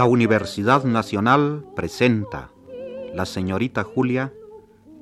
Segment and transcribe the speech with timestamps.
[0.00, 2.50] La Universidad Nacional presenta
[3.12, 4.32] La señorita Julia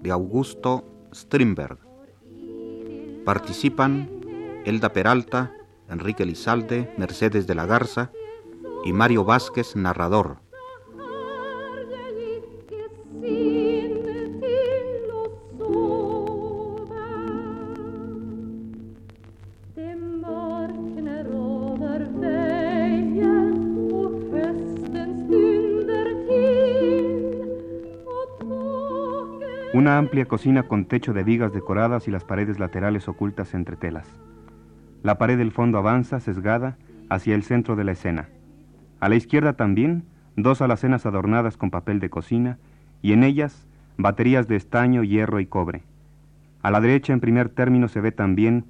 [0.02, 1.78] de Augusto Strindberg.
[3.24, 4.10] Participan
[4.64, 5.52] Elda Peralta,
[5.88, 8.10] Enrique Lizalde, Mercedes de la Garza
[8.84, 10.38] y Mario Vázquez, narrador.
[30.09, 34.09] Amplia cocina con techo de vigas decoradas y las paredes laterales ocultas entre telas.
[35.03, 36.78] La pared del fondo avanza, sesgada,
[37.11, 38.31] hacia el centro de la escena.
[39.01, 42.56] A la izquierda también, dos alacenas adornadas con papel de cocina
[43.03, 43.67] y en ellas
[43.98, 45.83] baterías de estaño, hierro y cobre.
[46.63, 48.64] A la derecha, en primer término, se ve también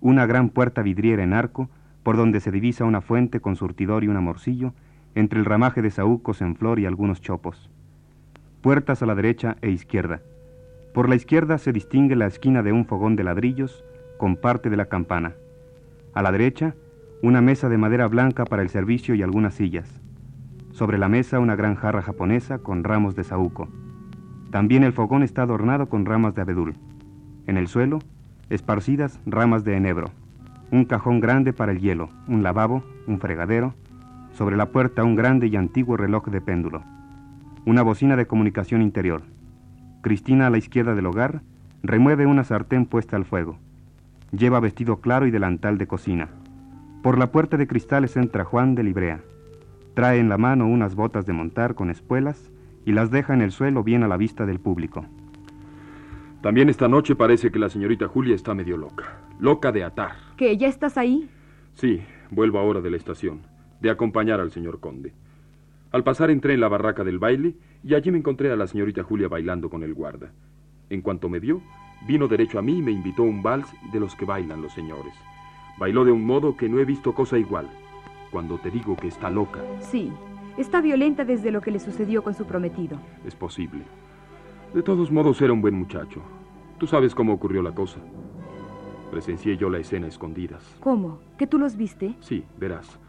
[0.00, 1.70] una gran puerta vidriera en arco,
[2.02, 4.74] por donde se divisa una fuente con surtidor y un amorcillo,
[5.14, 7.70] entre el ramaje de saúcos en flor y algunos chopos.
[8.60, 10.20] Puertas a la derecha e izquierda.
[10.92, 13.84] Por la izquierda se distingue la esquina de un fogón de ladrillos
[14.18, 15.34] con parte de la campana.
[16.14, 16.74] A la derecha,
[17.22, 20.00] una mesa de madera blanca para el servicio y algunas sillas.
[20.72, 23.68] Sobre la mesa una gran jarra japonesa con ramos de saúco.
[24.50, 26.74] También el fogón está adornado con ramas de abedul.
[27.46, 28.00] En el suelo,
[28.48, 30.10] esparcidas ramas de enebro.
[30.72, 33.74] Un cajón grande para el hielo, un lavabo, un fregadero.
[34.32, 36.82] Sobre la puerta un grande y antiguo reloj de péndulo.
[37.64, 39.22] Una bocina de comunicación interior.
[40.00, 41.42] Cristina a la izquierda del hogar
[41.82, 43.58] remueve una sartén puesta al fuego.
[44.32, 46.28] Lleva vestido claro y delantal de cocina.
[47.02, 49.20] Por la puerta de cristales entra Juan de Librea.
[49.94, 52.50] Trae en la mano unas botas de montar con espuelas
[52.84, 55.04] y las deja en el suelo bien a la vista del público.
[56.42, 59.18] También esta noche parece que la señorita Julia está medio loca.
[59.38, 60.12] Loca de atar.
[60.36, 61.28] ¿Que ya estás ahí?
[61.74, 63.40] Sí, vuelvo ahora de la estación,
[63.80, 65.12] de acompañar al señor conde.
[65.92, 69.02] Al pasar entré en la barraca del baile y allí me encontré a la señorita
[69.02, 70.30] Julia bailando con el guarda.
[70.88, 71.60] En cuanto me vio,
[72.06, 74.72] vino derecho a mí y me invitó a un vals de los que bailan los
[74.72, 75.12] señores.
[75.78, 77.68] Bailó de un modo que no he visto cosa igual.
[78.30, 79.60] Cuando te digo que está loca.
[79.80, 80.12] Sí,
[80.56, 82.96] está violenta desde lo que le sucedió con su prometido.
[83.26, 83.82] Es posible.
[84.72, 86.22] De todos modos era un buen muchacho.
[86.78, 87.98] Tú sabes cómo ocurrió la cosa.
[89.10, 90.76] Presencié yo la escena escondidas.
[90.78, 91.18] ¿Cómo?
[91.36, 92.14] ¿Que tú los viste?
[92.20, 93.00] Sí, verás.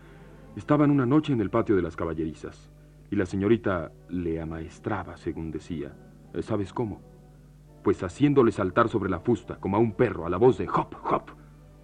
[0.55, 2.70] Estaban una noche en el patio de las caballerizas
[3.11, 5.93] y la señorita le amaestraba, según decía.
[6.39, 7.01] ¿Sabes cómo?
[7.83, 10.95] Pues haciéndole saltar sobre la fusta, como a un perro, a la voz de hop,
[11.03, 11.23] hop.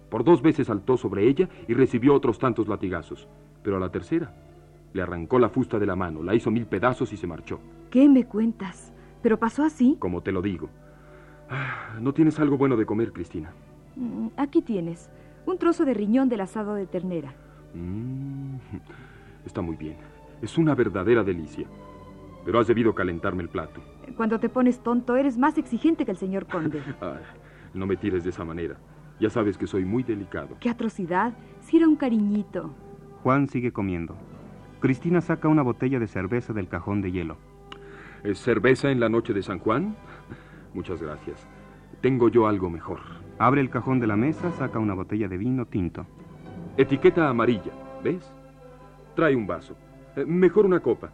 [0.08, 3.28] Por dos veces saltó sobre ella y recibió otros tantos latigazos.
[3.62, 4.34] Pero a la tercera
[4.94, 7.60] le arrancó la fusta de la mano, la hizo mil pedazos y se marchó.
[7.90, 8.94] ¿Qué me cuentas?
[9.20, 9.96] ¿Pero pasó así?
[9.98, 10.70] Como te lo digo.
[11.50, 13.52] Ah, ¿No tienes algo bueno de comer, Cristina?
[13.96, 15.10] Mm, aquí tienes.
[15.44, 17.34] Un trozo de riñón del asado de ternera.
[17.74, 18.56] Mm,
[19.44, 19.96] está muy bien.
[20.42, 21.66] Es una verdadera delicia.
[22.44, 23.80] Pero has debido calentarme el plato.
[24.16, 26.82] Cuando te pones tonto, eres más exigente que el señor conde.
[27.74, 28.76] no me tires de esa manera.
[29.20, 30.56] Ya sabes que soy muy delicado.
[30.60, 31.34] ¡Qué atrocidad!
[31.60, 32.74] Si era un cariñito.
[33.22, 34.16] Juan sigue comiendo.
[34.80, 37.36] Cristina saca una botella de cerveza del cajón de hielo.
[38.22, 39.96] ¿Es cerveza en la noche de San Juan?
[40.72, 41.46] Muchas gracias.
[42.00, 43.00] Tengo yo algo mejor.
[43.38, 46.06] Abre el cajón de la mesa, saca una botella de vino tinto.
[46.76, 47.72] Etiqueta amarilla,
[48.04, 48.32] ¿ves?
[49.16, 49.76] Trae un vaso.
[50.18, 51.12] Eh, mejor una copa.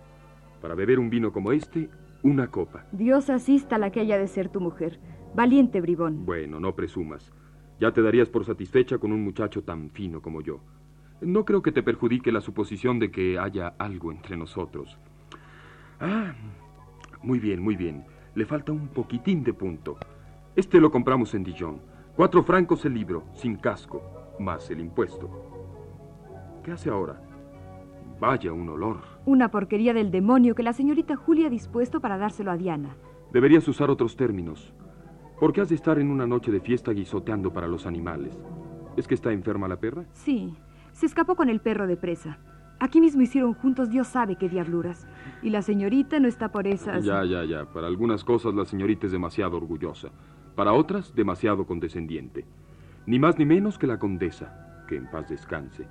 [0.62, 1.90] Para beber un vino como este,
[2.22, 2.86] una copa.
[2.92, 4.98] Dios asista a la que haya de ser tu mujer.
[5.34, 6.24] Valiente bribón.
[6.24, 7.30] Bueno, no presumas.
[7.78, 10.60] Ya te darías por satisfecha con un muchacho tan fino como yo.
[11.20, 14.98] No creo que te perjudique la suposición de que haya algo entre nosotros.
[16.00, 16.32] Ah,
[17.22, 18.04] muy bien, muy bien.
[18.34, 19.98] Le falta un poquitín de punto.
[20.56, 21.78] Este lo compramos en Dijon.
[22.16, 25.28] Cuatro francos el libro, sin casco, más el impuesto.
[26.64, 27.20] ¿Qué hace ahora?
[28.20, 28.98] Vaya un olor.
[29.26, 32.96] Una porquería del demonio que la señorita Julia ha dispuesto para dárselo a Diana.
[33.32, 34.72] Deberías usar otros términos.
[35.40, 38.38] ¿Por qué has de estar en una noche de fiesta guisoteando para los animales?
[38.96, 40.04] ¿Es que está enferma la perra?
[40.12, 40.54] Sí,
[40.92, 42.38] se escapó con el perro de presa.
[42.78, 45.06] Aquí mismo hicieron juntos Dios sabe qué diabluras.
[45.42, 47.04] Y la señorita no está por esas.
[47.04, 47.64] Ya, ya, ya.
[47.64, 50.10] Para algunas cosas la señorita es demasiado orgullosa.
[50.54, 52.44] Para otras, demasiado condescendiente.
[53.06, 55.86] Ni más ni menos que la condesa, que en paz descanse.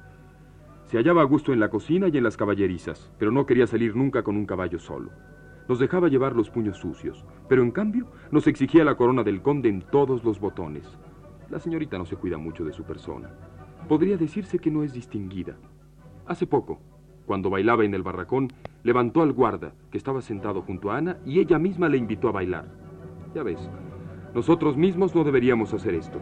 [0.93, 3.95] Se hallaba a gusto en la cocina y en las caballerizas, pero no quería salir
[3.95, 5.09] nunca con un caballo solo.
[5.67, 9.69] Nos dejaba llevar los puños sucios, pero en cambio nos exigía la corona del conde
[9.69, 10.85] en todos los botones.
[11.49, 13.31] La señorita no se cuida mucho de su persona.
[13.89, 15.55] Podría decirse que no es distinguida.
[16.27, 16.79] Hace poco,
[17.25, 18.53] cuando bailaba en el barracón,
[18.83, 22.33] levantó al guarda, que estaba sentado junto a Ana, y ella misma le invitó a
[22.33, 22.67] bailar.
[23.33, 23.67] Ya ves,
[24.35, 26.21] nosotros mismos no deberíamos hacer esto,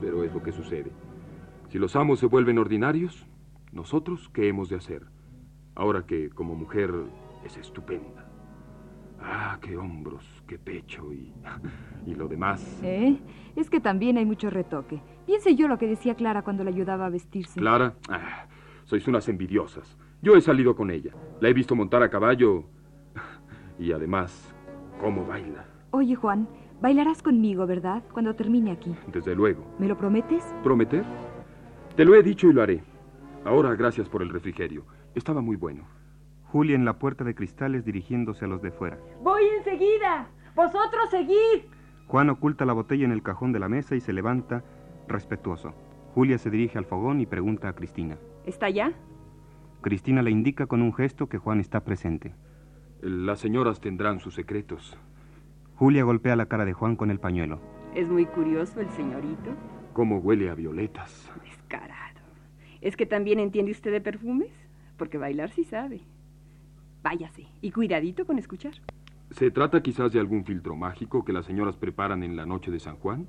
[0.00, 0.92] pero es lo que sucede.
[1.70, 3.26] Si los amos se vuelven ordinarios,
[3.76, 5.02] nosotros, ¿qué hemos de hacer?
[5.76, 6.92] Ahora que, como mujer,
[7.44, 8.26] es estupenda.
[9.20, 11.32] Ah, qué hombros, qué pecho y,
[12.06, 12.80] y lo demás.
[12.82, 13.18] ¿Eh?
[13.54, 15.00] Es que también hay mucho retoque.
[15.26, 17.60] Piense yo lo que decía Clara cuando la ayudaba a vestirse.
[17.60, 18.46] Clara, ah,
[18.84, 19.96] sois unas envidiosas.
[20.22, 21.12] Yo he salido con ella.
[21.40, 22.64] La he visto montar a caballo.
[23.78, 24.54] Y además,
[24.98, 25.66] cómo baila.
[25.90, 26.48] Oye, Juan,
[26.80, 28.02] bailarás conmigo, ¿verdad?
[28.10, 28.94] Cuando termine aquí.
[29.12, 29.66] Desde luego.
[29.78, 30.42] ¿Me lo prometes?
[30.62, 31.04] ¿Prometer?
[31.94, 32.95] Te lo he dicho y lo haré.
[33.46, 34.84] Ahora, gracias por el refrigerio.
[35.14, 35.84] Estaba muy bueno.
[36.50, 38.98] Julia en la puerta de cristales dirigiéndose a los de fuera.
[39.22, 40.26] Voy enseguida.
[40.56, 41.70] Vosotros seguid.
[42.08, 44.64] Juan oculta la botella en el cajón de la mesa y se levanta,
[45.06, 45.74] respetuoso.
[46.12, 48.18] Julia se dirige al fogón y pregunta a Cristina.
[48.46, 48.92] ¿Está ya?
[49.80, 52.34] Cristina le indica con un gesto que Juan está presente.
[53.00, 54.98] Las señoras tendrán sus secretos.
[55.76, 57.60] Julia golpea la cara de Juan con el pañuelo.
[57.94, 59.52] Es muy curioso el señorito.
[59.92, 61.30] ¿Cómo huele a violetas?
[62.80, 64.50] ¿Es que también entiende usted de perfumes?
[64.96, 66.00] Porque bailar sí sabe.
[67.02, 68.74] Váyase y cuidadito con escuchar.
[69.30, 72.78] ¿Se trata quizás de algún filtro mágico que las señoras preparan en la noche de
[72.78, 73.26] San Juan?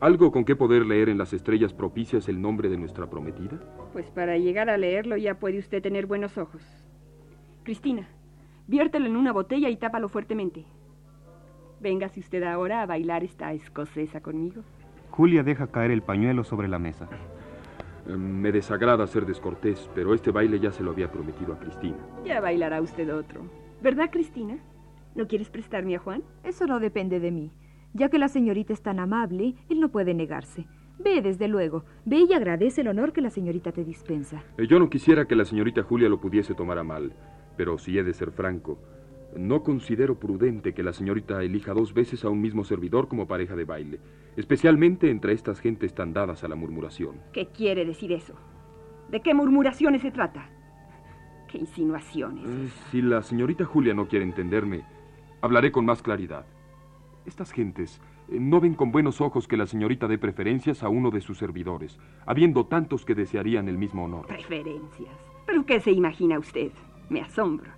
[0.00, 3.58] ¿Algo con que poder leer en las estrellas propicias el nombre de nuestra prometida?
[3.92, 6.62] Pues para llegar a leerlo ya puede usted tener buenos ojos.
[7.62, 8.06] Cristina,
[8.66, 10.64] viértelo en una botella y tápalo fuertemente.
[11.80, 14.62] Véngase usted ahora a bailar esta escocesa conmigo.
[15.10, 17.08] Julia deja caer el pañuelo sobre la mesa.
[18.06, 21.96] Me desagrada ser descortés, pero este baile ya se lo había prometido a Cristina.
[22.24, 23.42] Ya bailará usted otro.
[23.82, 24.58] ¿Verdad, Cristina?
[25.14, 26.22] ¿No quieres prestarme a Juan?
[26.44, 27.50] Eso no depende de mí.
[27.94, 30.66] Ya que la señorita es tan amable, él no puede negarse.
[30.98, 31.84] Ve, desde luego.
[32.04, 34.42] Ve y agradece el honor que la señorita te dispensa.
[34.56, 37.12] Eh, Yo no quisiera que la señorita Julia lo pudiese tomar a mal,
[37.56, 38.78] pero si he de ser franco,
[39.38, 43.54] no considero prudente que la señorita elija dos veces a un mismo servidor como pareja
[43.56, 44.00] de baile,
[44.36, 47.20] especialmente entre estas gentes tan dadas a la murmuración.
[47.32, 48.34] ¿Qué quiere decir eso?
[49.10, 50.50] ¿De qué murmuraciones se trata?
[51.48, 52.44] ¿Qué insinuaciones?
[52.44, 54.84] Eh, Si la señorita Julia no quiere entenderme,
[55.40, 56.44] hablaré con más claridad.
[57.24, 61.10] Estas gentes eh, no ven con buenos ojos que la señorita dé preferencias a uno
[61.10, 64.26] de sus servidores, habiendo tantos que desearían el mismo honor.
[64.26, 65.14] Preferencias.
[65.46, 66.72] ¿Pero qué se imagina usted?
[67.08, 67.70] Me asombro.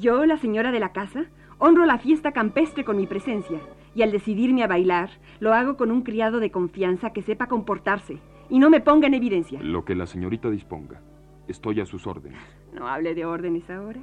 [0.00, 1.26] Yo, la señora de la casa,
[1.58, 3.60] honro la fiesta campestre con mi presencia,
[3.94, 8.16] y al decidirme a bailar, lo hago con un criado de confianza que sepa comportarse
[8.48, 9.62] y no me ponga en evidencia.
[9.62, 11.02] Lo que la señorita disponga.
[11.48, 12.40] Estoy a sus órdenes.
[12.72, 14.00] No hable de órdenes ahora.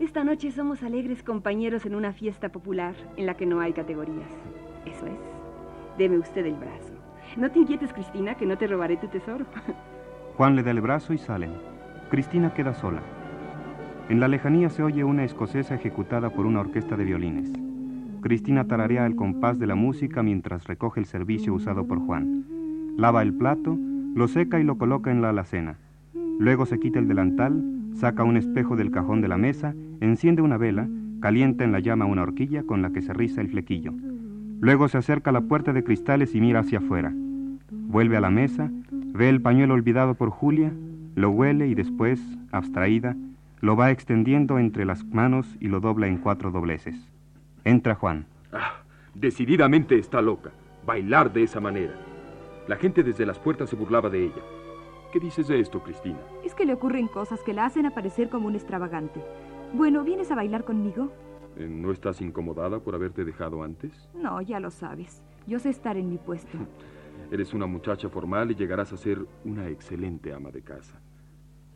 [0.00, 4.32] Esta noche somos alegres compañeros en una fiesta popular en la que no hay categorías.
[4.84, 5.12] Eso es.
[5.96, 6.92] Deme usted el brazo.
[7.36, 9.46] No te inquietes, Cristina, que no te robaré tu tesoro.
[10.36, 11.52] Juan le da el brazo y salen.
[12.10, 13.00] Cristina queda sola.
[14.10, 17.50] En la lejanía se oye una escocesa ejecutada por una orquesta de violines.
[18.20, 22.44] Cristina tararea el compás de la música mientras recoge el servicio usado por Juan.
[22.98, 23.78] Lava el plato,
[24.14, 25.76] lo seca y lo coloca en la alacena.
[26.38, 27.62] Luego se quita el delantal,
[27.94, 30.86] saca un espejo del cajón de la mesa, enciende una vela,
[31.20, 33.94] calienta en la llama una horquilla con la que se riza el flequillo.
[34.60, 37.12] Luego se acerca a la puerta de cristales y mira hacia afuera.
[37.70, 40.72] Vuelve a la mesa, ve el pañuelo olvidado por Julia,
[41.14, 42.20] lo huele y después,
[42.52, 43.16] abstraída,
[43.64, 47.10] lo va extendiendo entre las manos y lo dobla en cuatro dobleces.
[47.64, 48.26] Entra Juan.
[48.52, 48.82] Ah,
[49.14, 50.50] decididamente está loca.
[50.84, 51.94] Bailar de esa manera.
[52.68, 54.42] La gente desde las puertas se burlaba de ella.
[55.14, 56.18] ¿Qué dices de esto, Cristina?
[56.44, 59.24] Es que le ocurren cosas que la hacen aparecer como un extravagante.
[59.72, 61.10] Bueno, ¿vienes a bailar conmigo?
[61.56, 64.10] Eh, ¿No estás incomodada por haberte dejado antes?
[64.12, 65.22] No, ya lo sabes.
[65.46, 66.58] Yo sé estar en mi puesto.
[67.30, 71.00] Eres una muchacha formal y llegarás a ser una excelente ama de casa.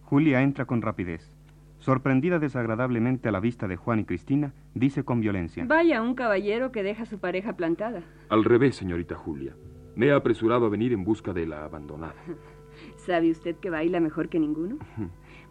[0.03, 1.38] Julia entra con rapidez.
[1.79, 5.65] Sorprendida desagradablemente a la vista de Juan y Cristina, dice con violencia.
[5.67, 8.03] Vaya un caballero que deja a su pareja plantada.
[8.29, 9.55] Al revés, señorita Julia.
[9.95, 12.15] Me he apresurado a venir en busca de la abandonada.
[12.97, 14.79] ¿Sabe usted que baila mejor que ninguno?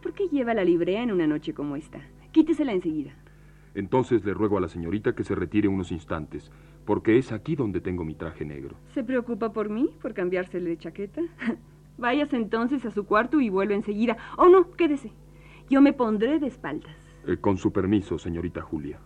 [0.02, 2.00] ¿Por qué lleva la librea en una noche como esta?
[2.32, 3.14] Quítesela enseguida.
[3.74, 6.52] Entonces le ruego a la señorita que se retire unos instantes,
[6.86, 8.76] porque es aquí donde tengo mi traje negro.
[8.94, 9.90] ¿Se preocupa por mí?
[10.02, 11.22] ¿Por cambiársele de chaqueta?
[11.98, 14.18] Váyase entonces a su cuarto y vuelve enseguida.
[14.38, 15.12] Oh, no, quédese.
[15.70, 16.96] Yo me pondré de espaldas.
[17.26, 19.00] Eh, con su permiso, señorita Julia.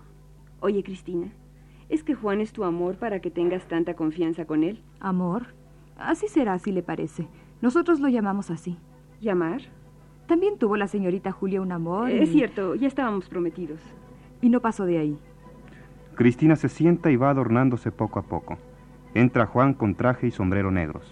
[0.60, 1.32] Oye, Cristina,
[1.90, 4.84] ¿es que Juan es tu amor para que tengas tanta confianza con él?
[5.00, 5.48] Amor.
[5.98, 7.28] Así será, si le parece.
[7.62, 8.78] Nosotros lo llamamos así.
[9.22, 9.62] ¿Llamar?
[10.28, 12.10] También tuvo la señorita Julia un amor.
[12.12, 13.80] Es y- cierto, ya estábamos prometidos.
[14.42, 15.18] Y no pasó de ahí.
[16.16, 18.58] Cristina se sienta y va adornándose poco a poco.
[19.14, 21.12] Entra Juan con traje y sombrero negros.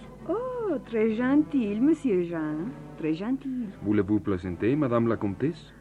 [0.72, 2.72] Oh, très gentil, monsieur Jean.
[3.00, 3.70] Très gentil.
[3.82, 5.74] ¿Voulez-vous plaisanter, madame la comtesse?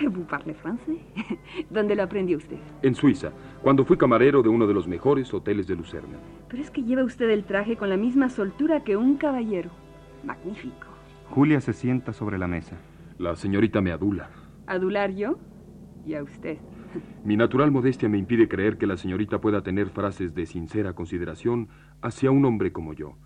[0.00, 0.98] ¿Vous parlez français?
[1.70, 2.56] ¿Dónde lo aprendió usted?
[2.82, 3.30] En Suiza,
[3.62, 6.18] cuando fui camarero de uno de los mejores hoteles de Lucerna.
[6.48, 9.70] Pero es que lleva usted el traje con la misma soltura que un caballero.
[10.24, 10.88] Magnífico.
[11.30, 12.76] Julia se sienta sobre la mesa.
[13.18, 14.30] La señorita me adula.
[14.66, 15.38] ¿Adular yo?
[16.04, 16.58] Y a usted.
[17.24, 21.68] Mi natural modestia me impide creer que la señorita pueda tener frases de sincera consideración
[22.02, 23.16] hacia un hombre como yo.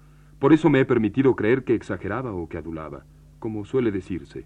[0.42, 3.04] Por eso me he permitido creer que exageraba o que adulaba,
[3.38, 4.44] como suele decirse.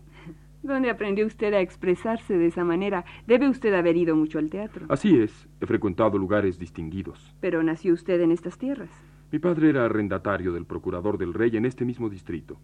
[0.62, 3.07] ¿Dónde aprendió usted a expresarse de esa manera?
[3.26, 4.85] Debe usted haber ido mucho al teatro.
[4.91, 7.35] Así es, he frecuentado lugares distinguidos.
[7.41, 8.91] Pero nació usted en estas tierras.
[9.33, 12.59] Mi padre era arrendatario del procurador del rey en este mismo distrito.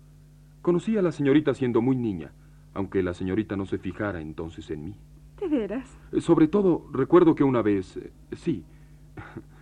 [0.60, 2.32] Conocí a la señorita siendo muy niña,
[2.74, 4.96] aunque la señorita no se fijara entonces en mí.
[5.40, 5.98] ¿De veras?
[6.12, 7.96] Eh, Sobre todo, recuerdo que una vez...
[7.96, 8.62] eh, sí.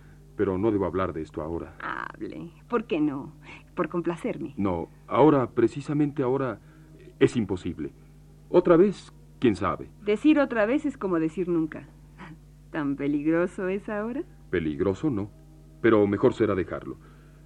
[0.41, 1.75] Pero no debo hablar de esto ahora.
[1.81, 2.49] Hable.
[2.67, 3.31] ¿Por qué no?
[3.75, 4.53] Por complacerme.
[4.57, 6.59] No, ahora, precisamente ahora,
[7.19, 7.91] es imposible.
[8.49, 9.89] Otra vez, quién sabe.
[10.03, 11.87] Decir otra vez es como decir nunca.
[12.71, 14.23] ¿Tan peligroso es ahora?
[14.49, 15.29] Peligroso no,
[15.81, 16.97] pero mejor será dejarlo.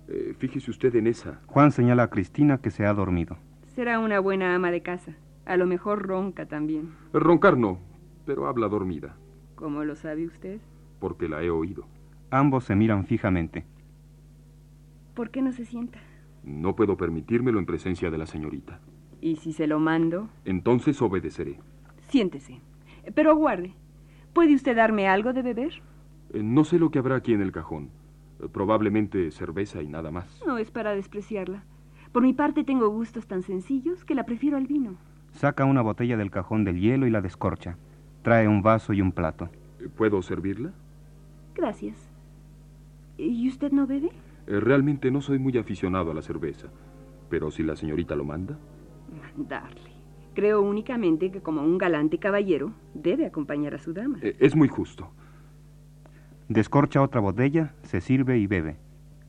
[0.08, 1.42] Eh, fíjese usted en esa.
[1.48, 3.38] Juan señala a Cristina que se ha dormido.
[3.76, 5.14] Será una buena ama de casa.
[5.46, 6.94] A lo mejor ronca también.
[7.14, 7.80] Roncar no,
[8.26, 9.16] pero habla dormida,
[9.56, 10.60] ¿Cómo lo sabe usted?
[11.00, 11.86] porque la he oído.
[12.32, 13.66] Ambos se miran fijamente.
[15.14, 16.00] ¿Por qué no se sienta?
[16.46, 18.80] No puedo permitírmelo en presencia de la señorita.
[19.20, 20.30] ¿Y si se lo mando?
[20.46, 21.60] Entonces obedeceré.
[22.10, 22.62] Siéntese.
[23.16, 23.74] Pero aguarde.
[24.34, 25.82] ¿Puede usted darme algo de beber?
[26.34, 27.90] Eh, no sé lo que habrá aquí en el cajón.
[28.40, 30.40] Eh, probablemente cerveza y nada más.
[30.46, 31.64] No es para despreciarla.
[32.12, 34.96] Por mi parte tengo gustos tan sencillos que la prefiero al vino.
[35.32, 37.78] Saca una botella del cajón del hielo y la descorcha.
[38.22, 39.50] Trae un vaso y un plato.
[39.80, 40.72] Eh, ¿Puedo servirla?
[41.56, 41.98] Gracias.
[43.18, 44.12] ¿Y usted no bebe?
[44.48, 46.68] Eh, realmente no soy muy aficionado a la cerveza.
[47.30, 48.58] Pero si la señorita lo manda.
[49.38, 49.92] Mandarle.
[50.34, 54.20] Creo únicamente que como un galante caballero debe acompañar a su dama.
[54.22, 55.10] Eh, es muy justo.
[56.48, 58.78] Descorcha otra botella, se sirve y bebe.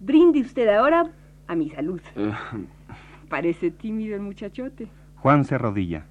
[0.00, 1.10] Brinde usted ahora
[1.46, 2.00] a mi salud.
[2.16, 2.32] Eh,
[3.28, 4.88] Parece tímido el muchachote.
[5.16, 6.04] Juan se arrodilla.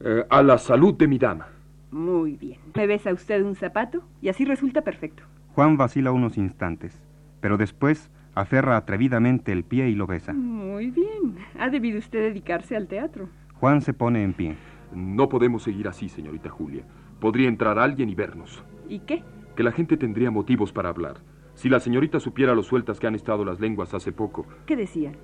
[0.00, 1.46] eh, a la salud de mi dama.
[1.90, 2.58] Muy bien.
[2.74, 5.22] Me besa usted un zapato y así resulta perfecto.
[5.54, 6.98] Juan vacila unos instantes,
[7.42, 10.32] pero después aferra atrevidamente el pie y lo besa.
[10.32, 11.36] Muy bien.
[11.58, 13.28] Ha debido usted dedicarse al teatro.
[13.60, 14.56] Juan se pone en pie.
[14.94, 16.84] No podemos seguir así, señorita Julia.
[17.20, 18.64] Podría entrar alguien y vernos.
[18.88, 19.22] ¿Y qué?
[19.54, 21.16] Que la gente tendría motivos para hablar.
[21.54, 25.16] Si la señorita supiera lo sueltas que han estado las lenguas hace poco, ¿Qué decían?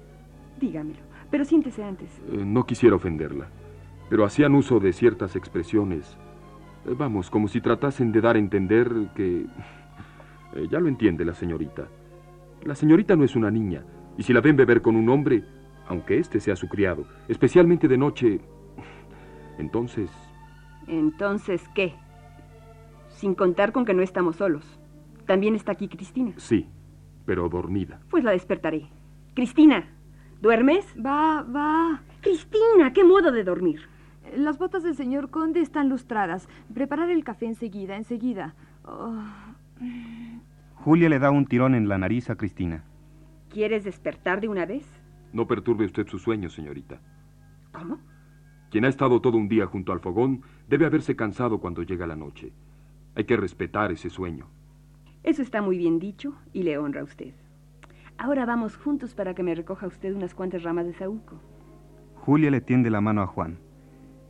[0.61, 1.01] Dígamelo.
[1.31, 2.11] Pero siéntese antes.
[2.31, 3.47] eh, no quisiera ofenderla.
[4.11, 6.17] Pero hacían uso de ciertas expresiones.
[6.87, 9.47] Eh, vamos, como si tratasen de dar a entender que...
[10.55, 11.87] Eh, ya lo entiende la señorita.
[12.69, 13.83] La señorita no es una niña,
[14.19, 15.43] y si la ven beber con un hombre,
[15.87, 18.43] aunque éste sea su criado, especialmente de noche,
[19.57, 20.11] entonces...
[20.87, 21.95] Entonces, ¿qué?
[23.09, 24.79] Sin contar con que no estamos solos.
[25.25, 26.35] También está aquí Cristina.
[26.37, 26.69] Sí,
[27.25, 28.01] pero dormida.
[28.11, 28.87] Pues la despertaré.
[29.33, 29.89] Cristina,
[30.43, 30.95] ¿duermes?
[30.95, 32.03] Va, va.
[32.21, 33.81] Cristina, ¿qué modo de dormir?
[34.37, 36.51] Las botas del señor conde están lustradas.
[36.75, 38.55] Preparar el café enseguida, enseguida.
[38.85, 39.23] Oh,
[40.85, 42.85] Julia le da un tirón en la nariz a Cristina.
[43.51, 44.87] ¿Quieres despertar de una vez?
[45.33, 47.01] No perturbe usted su sueño, señorita.
[47.73, 47.99] ¿Cómo?
[48.71, 52.17] Quien ha estado todo un día junto al fogón debe haberse cansado cuando llega la
[52.17, 52.53] noche.
[53.17, 54.47] Hay que respetar ese sueño.
[55.25, 57.35] Eso está muy bien dicho y le honra a usted.
[58.17, 61.41] Ahora vamos juntos para que me recoja usted unas cuantas ramas de saúco.
[62.15, 63.59] Julia le tiende la mano a Juan.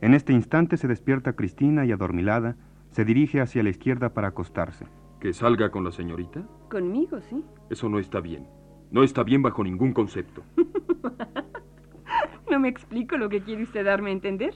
[0.01, 2.55] En este instante se despierta Cristina y adormilada
[2.91, 4.85] se dirige hacia la izquierda para acostarse.
[5.19, 6.47] ¿Que salga con la señorita?
[6.69, 7.43] Conmigo, sí.
[7.69, 8.47] Eso no está bien.
[8.91, 10.43] No está bien bajo ningún concepto.
[12.49, 14.55] No me explico lo que quiere usted darme a entender.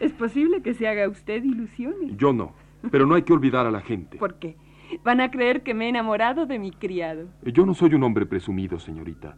[0.00, 2.16] Es posible que se haga usted ilusiones.
[2.16, 2.52] Yo no.
[2.90, 4.18] Pero no hay que olvidar a la gente.
[4.18, 4.56] ¿Por qué?
[5.04, 7.28] Van a creer que me he enamorado de mi criado.
[7.44, 9.36] Yo no soy un hombre presumido, señorita.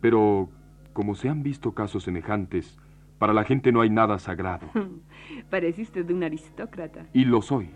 [0.00, 0.48] Pero,
[0.92, 2.78] como se han visto casos semejantes,
[3.18, 4.66] para la gente no hay nada sagrado.
[5.50, 7.06] Parece usted un aristócrata.
[7.12, 7.70] Y lo soy.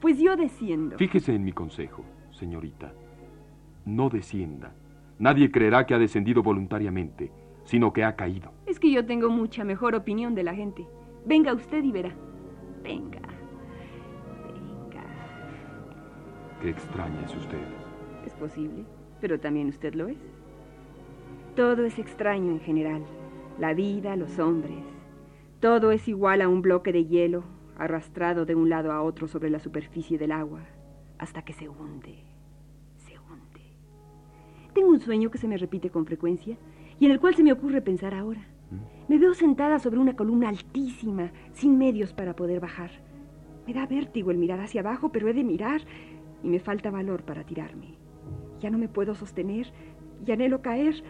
[0.00, 0.96] Pues yo desciendo.
[0.98, 2.92] Fíjese en mi consejo, señorita.
[3.84, 4.72] No descienda.
[5.18, 7.30] Nadie creerá que ha descendido voluntariamente.
[7.64, 8.52] sino que ha caído.
[8.66, 10.86] Es que yo tengo mucha mejor opinión de la gente.
[11.24, 12.14] Venga usted y verá.
[12.82, 13.20] Venga.
[14.44, 15.02] Venga.
[16.60, 17.62] Qué extraña es usted.
[18.26, 18.84] Es posible,
[19.20, 20.18] pero también usted lo es.
[21.56, 23.02] Todo es extraño en general.
[23.58, 24.84] La vida, los hombres.
[25.60, 27.44] Todo es igual a un bloque de hielo
[27.78, 30.60] arrastrado de un lado a otro sobre la superficie del agua
[31.18, 32.24] hasta que se hunde,
[32.96, 33.62] se hunde.
[34.72, 36.56] Tengo un sueño que se me repite con frecuencia
[36.98, 38.46] y en el cual se me ocurre pensar ahora.
[39.08, 42.90] Me veo sentada sobre una columna altísima, sin medios para poder bajar.
[43.66, 45.82] Me da vértigo el mirar hacia abajo, pero he de mirar
[46.42, 47.94] y me falta valor para tirarme.
[48.60, 49.72] Ya no me puedo sostener
[50.26, 51.02] y anhelo caer,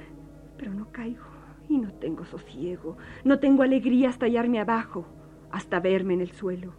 [0.58, 1.24] pero no caigo
[1.68, 5.06] y no tengo sosiego, no tengo alegría hasta hallarme abajo,
[5.54, 6.72] hasta verme en el suelo.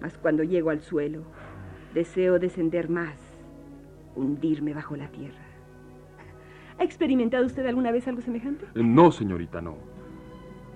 [0.00, 1.22] Mas cuando llego al suelo,
[1.92, 3.14] deseo descender más,
[4.16, 5.44] hundirme bajo la tierra.
[6.78, 8.64] ¿Ha experimentado usted alguna vez algo semejante?
[8.74, 9.76] No, señorita, no.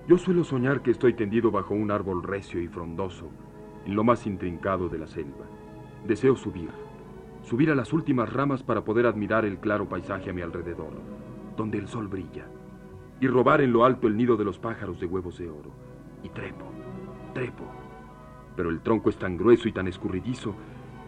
[0.07, 3.31] Yo suelo soñar que estoy tendido bajo un árbol recio y frondoso,
[3.87, 5.47] en lo más intrincado de la selva.
[6.07, 6.69] Deseo subir,
[7.41, 10.93] subir a las últimas ramas para poder admirar el claro paisaje a mi alrededor,
[11.57, 12.45] donde el sol brilla,
[13.19, 15.71] y robar en lo alto el nido de los pájaros de huevos de oro.
[16.21, 16.65] Y trepo,
[17.33, 17.65] trepo.
[18.55, 20.55] Pero el tronco es tan grueso y tan escurridizo,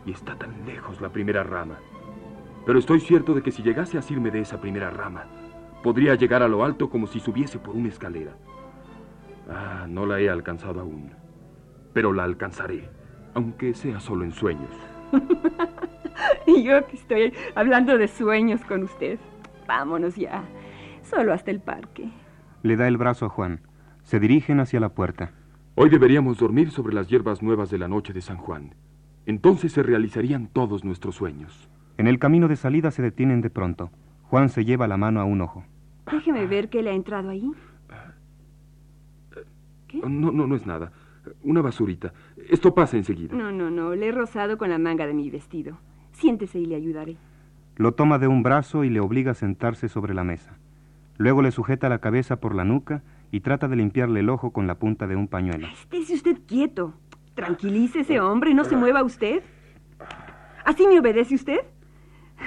[0.05, 1.77] y está tan lejos la primera rama.
[2.65, 5.25] Pero estoy cierto de que si llegase a asirme de esa primera rama,
[5.83, 8.35] podría llegar a lo alto como si subiese por una escalera.
[9.49, 11.11] Ah, no la he alcanzado aún.
[11.93, 12.89] Pero la alcanzaré,
[13.33, 14.71] aunque sea solo en sueños.
[16.47, 19.19] y yo que estoy hablando de sueños con usted.
[19.67, 20.43] Vámonos ya.
[21.01, 22.09] Solo hasta el parque.
[22.63, 23.61] Le da el brazo a Juan.
[24.03, 25.31] Se dirigen hacia la puerta.
[25.73, 28.75] Hoy deberíamos dormir sobre las hierbas nuevas de la noche de San Juan.
[29.25, 31.69] Entonces se realizarían todos nuestros sueños.
[31.97, 33.89] En el camino de salida se detienen de pronto.
[34.23, 35.63] Juan se lleva la mano a un ojo.
[36.11, 37.49] Déjeme ver qué le ha entrado ahí.
[39.87, 39.99] ¿Qué?
[39.99, 40.91] No, no, no es nada.
[41.41, 42.11] Una basurita.
[42.49, 43.33] Esto pasa enseguida.
[43.33, 43.95] No, no, no.
[43.95, 45.77] Le he rozado con la manga de mi vestido.
[46.11, 47.15] Siéntese y le ayudaré.
[47.77, 50.57] Lo toma de un brazo y le obliga a sentarse sobre la mesa.
[51.17, 54.67] Luego le sujeta la cabeza por la nuca y trata de limpiarle el ojo con
[54.67, 55.67] la punta de un pañuelo.
[55.67, 56.93] Estése usted quieto.
[57.33, 59.41] Tranquilícese, hombre, no se mueva usted.
[60.65, 61.59] ¿Así me obedece usted?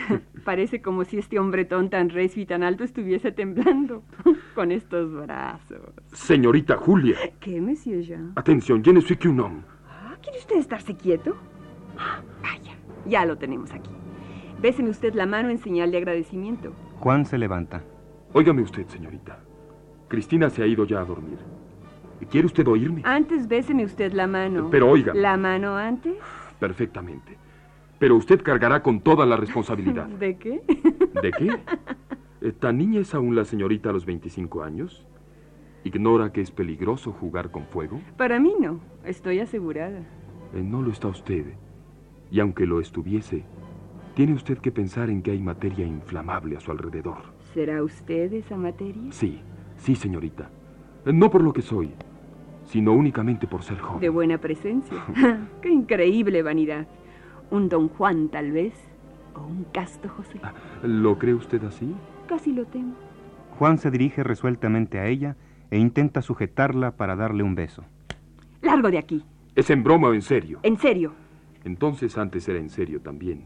[0.45, 4.03] Parece como si este hombretón tan recio y tan alto estuviese temblando
[4.55, 5.81] con estos brazos.
[6.13, 7.17] Señorita Julia.
[7.41, 8.33] ¿Qué, monsieur Jean?
[8.37, 9.63] Atención, je ne suis qu'un homme.
[9.89, 11.37] Ah, ¿Quiere usted estarse quieto?
[12.43, 13.91] Vaya, ya lo tenemos aquí.
[14.61, 16.73] Béseme usted la mano en señal de agradecimiento.
[17.01, 17.83] Juan se levanta.
[18.33, 19.39] Óigame usted, señorita.
[20.15, 21.39] Cristina se ha ido ya a dormir.
[22.31, 23.03] ¿Quiere usted oírme?
[23.05, 24.69] Antes béseme usted la mano.
[24.71, 25.13] Pero oiga.
[25.13, 26.15] ¿La mano antes?
[26.61, 27.37] Perfectamente.
[27.99, 30.07] Pero usted cargará con toda la responsabilidad.
[30.21, 30.63] ¿De qué?
[31.21, 31.59] ¿De qué?
[32.41, 35.05] Eh, ¿Tan niña es aún la señorita a los 25 años?
[35.83, 38.01] ¿Ignora que es peligroso jugar con fuego?
[38.17, 38.79] Para mí no.
[39.05, 39.99] Estoy asegurada.
[40.55, 41.45] Eh, no lo está usted.
[42.31, 43.43] Y aunque lo estuviese,
[44.15, 47.19] tiene usted que pensar en que hay materia inflamable a su alrededor.
[47.53, 49.11] ¿Será usted esa materia?
[49.11, 49.41] Sí,
[49.85, 50.49] sí, señorita.
[51.05, 51.93] No por lo que soy,
[52.65, 54.01] sino únicamente por ser joven.
[54.01, 54.97] De buena presencia.
[55.63, 56.87] ¡Qué increíble vanidad!
[57.51, 58.73] Un don Juan, tal vez.
[59.35, 60.41] O un casto José.
[60.43, 61.95] Ah, ¿Lo cree usted así?
[62.27, 62.95] Casi lo temo.
[63.59, 65.37] Juan se dirige resueltamente a ella
[65.71, 67.85] e intenta sujetarla para darle un beso.
[68.63, 69.23] Largo de aquí.
[69.55, 70.61] ¿Es en broma o en serio?
[70.63, 71.13] En serio.
[71.65, 73.45] Entonces antes era en serio también.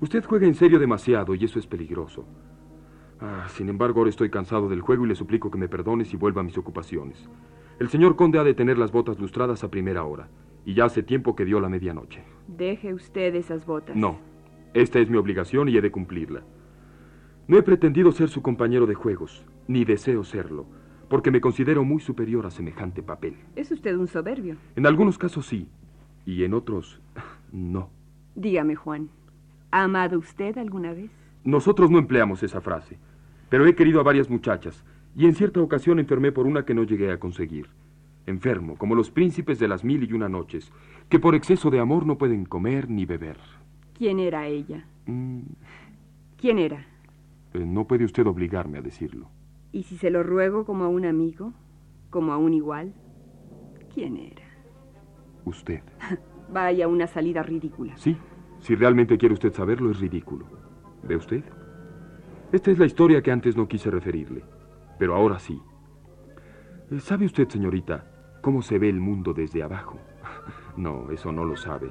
[0.00, 2.26] Usted juega en serio demasiado y eso es peligroso.
[3.24, 6.16] Ah, sin embargo, ahora estoy cansado del juego y le suplico que me perdones y
[6.16, 7.28] vuelva a mis ocupaciones.
[7.78, 10.28] El señor conde ha de tener las botas lustradas a primera hora,
[10.64, 12.24] y ya hace tiempo que dio la medianoche.
[12.48, 13.94] Deje usted esas botas.
[13.94, 14.18] No,
[14.74, 16.42] esta es mi obligación y he de cumplirla.
[17.46, 20.66] No he pretendido ser su compañero de juegos, ni deseo serlo,
[21.08, 23.36] porque me considero muy superior a semejante papel.
[23.54, 24.56] Es usted un soberbio.
[24.74, 25.68] En algunos casos sí,
[26.26, 27.00] y en otros
[27.52, 27.88] no.
[28.34, 29.10] Dígame, Juan,
[29.70, 31.12] ¿ha amado usted alguna vez?
[31.44, 32.98] Nosotros no empleamos esa frase,
[33.52, 34.82] pero he querido a varias muchachas,
[35.14, 37.68] y en cierta ocasión enfermé por una que no llegué a conseguir.
[38.24, 40.72] Enfermo, como los príncipes de las mil y una noches,
[41.10, 43.36] que por exceso de amor no pueden comer ni beber.
[43.92, 44.86] ¿Quién era ella?
[45.04, 45.40] Mm,
[46.38, 46.86] ¿Quién era?
[47.52, 49.28] eh, no puede usted obligarme a decirlo.
[49.70, 51.52] ¿Y si se lo ruego como a un amigo?
[52.08, 52.94] ¿Como a un igual?
[53.92, 54.44] ¿Quién era?
[55.44, 55.82] Usted.
[56.50, 57.98] Vaya una salida ridícula.
[57.98, 58.16] Sí,
[58.60, 60.46] si realmente quiere usted saberlo, es ridículo.
[61.02, 61.44] ¿Ve usted?
[62.52, 64.44] Esta es la historia que antes no quise referirle,
[64.98, 65.58] pero ahora sí.
[66.98, 68.04] ¿Sabe usted, señorita,
[68.42, 69.98] cómo se ve el mundo desde abajo?
[70.76, 71.90] No, eso no lo sabe.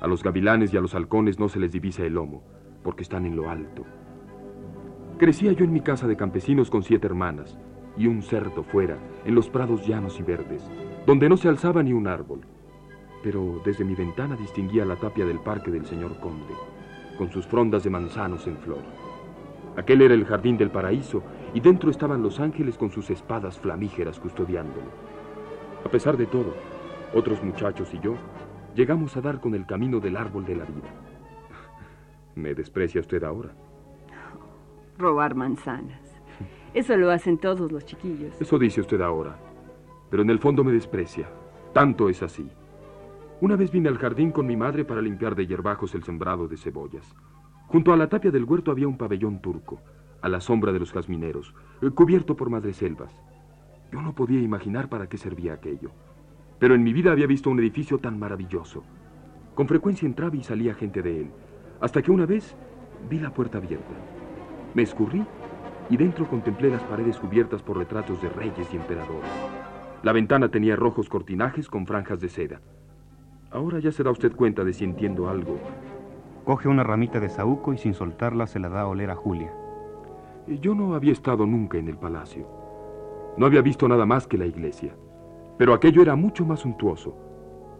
[0.00, 2.42] A los gavilanes y a los halcones no se les divisa el lomo,
[2.82, 3.84] porque están en lo alto.
[5.18, 7.58] Crecía yo en mi casa de campesinos con siete hermanas,
[7.96, 10.62] y un cerdo fuera, en los prados llanos y verdes,
[11.06, 12.40] donde no se alzaba ni un árbol.
[13.22, 16.54] Pero desde mi ventana distinguía la tapia del parque del señor conde,
[17.16, 18.82] con sus frondas de manzanos en flor.
[19.76, 24.20] Aquel era el jardín del paraíso, y dentro estaban los ángeles con sus espadas flamígeras
[24.20, 24.86] custodiándolo.
[25.84, 26.54] A pesar de todo,
[27.14, 28.14] otros muchachos y yo
[28.74, 30.88] llegamos a dar con el camino del árbol de la vida.
[32.34, 33.50] ¿Me desprecia usted ahora?
[34.98, 36.20] Robar manzanas.
[36.72, 38.40] Eso lo hacen todos los chiquillos.
[38.40, 39.36] Eso dice usted ahora.
[40.10, 41.28] Pero en el fondo me desprecia.
[41.72, 42.48] Tanto es así.
[43.40, 46.56] Una vez vine al jardín con mi madre para limpiar de hierbajos el sembrado de
[46.56, 47.14] cebollas.
[47.66, 49.80] Junto a la tapia del huerto había un pabellón turco,
[50.20, 53.12] a la sombra de los jazmineros, eh, cubierto por madreselvas.
[53.92, 55.90] Yo no podía imaginar para qué servía aquello.
[56.58, 58.84] Pero en mi vida había visto un edificio tan maravilloso.
[59.54, 61.30] Con frecuencia entraba y salía gente de él,
[61.80, 62.56] hasta que una vez
[63.08, 63.94] vi la puerta abierta.
[64.74, 65.24] Me escurrí
[65.90, 69.30] y dentro contemplé las paredes cubiertas por retratos de reyes y emperadores.
[70.02, 72.60] La ventana tenía rojos cortinajes con franjas de seda.
[73.50, 75.58] Ahora ya se da usted cuenta de si entiendo algo.
[76.44, 79.50] Coge una ramita de saúco y sin soltarla se la da a oler a Julia.
[80.46, 82.46] Yo no había estado nunca en el palacio.
[83.38, 84.94] No había visto nada más que la iglesia.
[85.56, 87.16] Pero aquello era mucho más suntuoso.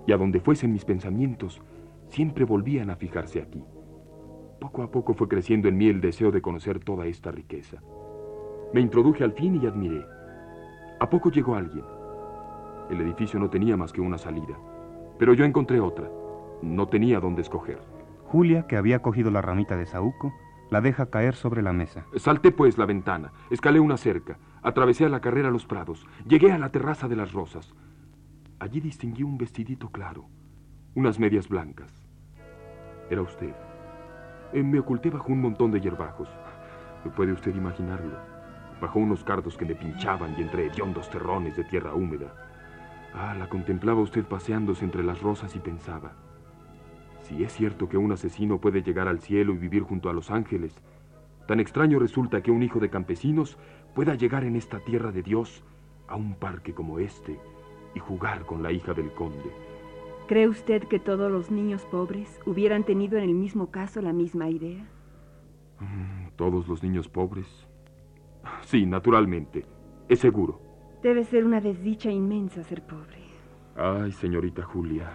[0.07, 1.61] Y a donde fuesen mis pensamientos,
[2.09, 3.63] siempre volvían a fijarse aquí.
[4.61, 7.83] Poco a poco fue creciendo en mí el deseo de conocer toda esta riqueza.
[8.73, 10.03] Me introduje al fin y admiré.
[11.01, 11.85] A poco llegó alguien.
[12.89, 14.57] El edificio no tenía más que una salida,
[15.19, 16.11] pero yo encontré otra.
[16.63, 17.94] No tenía dónde escoger.
[18.35, 20.35] Julia, que había cogido la ramita de saúco,
[20.69, 22.05] la deja caer sobre la mesa.
[22.17, 26.59] Salté pues la ventana, escalé una cerca, atravesé a la carrera los prados, llegué a
[26.59, 27.73] la terraza de las rosas.
[28.59, 30.25] Allí distinguí un vestidito claro,
[30.97, 31.93] unas medias blancas.
[33.09, 33.55] Era usted.
[34.53, 36.29] Eh, me oculté bajo un montón de hierbajos.
[37.15, 38.19] ¿Puede usted imaginarlo?
[38.81, 42.35] Bajo unos cardos que me pinchaban y entre hediondos terrones de tierra húmeda.
[43.15, 46.17] Ah, la contemplaba usted paseándose entre las rosas y pensaba.
[47.25, 50.31] Si es cierto que un asesino puede llegar al cielo y vivir junto a los
[50.31, 50.79] ángeles,
[51.49, 53.57] tan extraño resulta que un hijo de campesinos
[53.95, 55.65] pueda llegar en esta tierra de Dios
[56.07, 57.41] a un parque como este
[57.95, 59.51] y jugar con la hija del conde.
[60.29, 64.51] ¿Cree usted que todos los niños pobres hubieran tenido en el mismo caso la misma
[64.51, 64.85] idea?
[65.81, 67.67] Mm, ¿Todos los niños pobres?
[68.65, 69.65] Sí, naturalmente.
[70.11, 70.61] Es seguro.
[71.03, 73.25] Debe ser una desdicha inmensa ser pobre.
[73.77, 75.11] Ay, señorita Julia.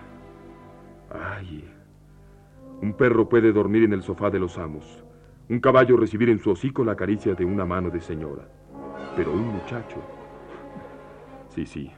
[1.11, 1.78] Ay.
[2.81, 5.03] Un perro puede dormir en el sofá de los amos.
[5.49, 8.47] Un caballo recibir en su hocico la caricia de una mano de señora.
[9.17, 10.01] Pero un muchacho.
[11.49, 11.91] Sí, sí.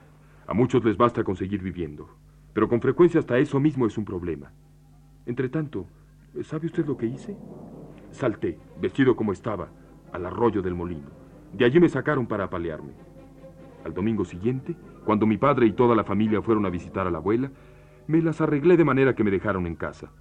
[0.48, 2.10] A muchos les basta conseguir viviendo.
[2.54, 4.52] Pero con frecuencia hasta eso mismo es un problema.
[5.28, 5.86] Entre tanto,
[6.42, 7.38] ¿sabe usted lo que hice?
[8.10, 9.70] Salté, vestido como estaba,
[10.12, 11.10] al arroyo del molino.
[11.54, 12.94] De allí me sacaron para apalearme.
[13.86, 17.20] Al domingo siguiente, cuando mi padre y toda la familia fueron a visitar a la
[17.20, 17.52] abuela,
[18.08, 20.12] me las arreglé de manera que me dejaron en casa.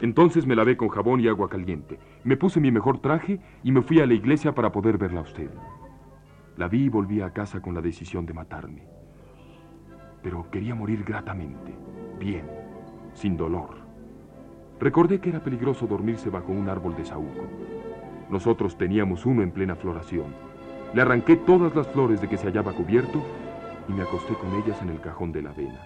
[0.00, 3.82] Entonces me lavé con jabón y agua caliente, me puse mi mejor traje y me
[3.82, 5.50] fui a la iglesia para poder verla a usted.
[6.56, 8.86] La vi y volví a casa con la decisión de matarme.
[10.22, 11.74] Pero quería morir gratamente,
[12.18, 12.46] bien,
[13.12, 13.76] sin dolor.
[14.80, 17.42] Recordé que era peligroso dormirse bajo un árbol de saúco.
[18.30, 20.26] Nosotros teníamos uno en plena floración.
[20.94, 23.20] Le arranqué todas las flores de que se hallaba cubierto
[23.88, 25.80] y me acosté con ellas en el cajón de la avena.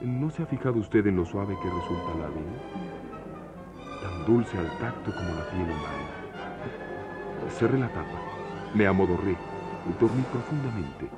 [0.00, 2.97] ¿No se ha fijado usted en lo suave que resulta la avena?
[4.28, 7.48] Dulce al tacto como la piel humana.
[7.48, 8.20] Cerré la tapa,
[8.74, 11.08] me amodorré y dormí profundamente,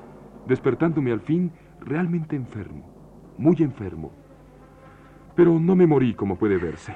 [0.46, 4.12] despertándome al fin realmente enfermo, muy enfermo.
[5.34, 6.94] Pero no me morí, como puede verse.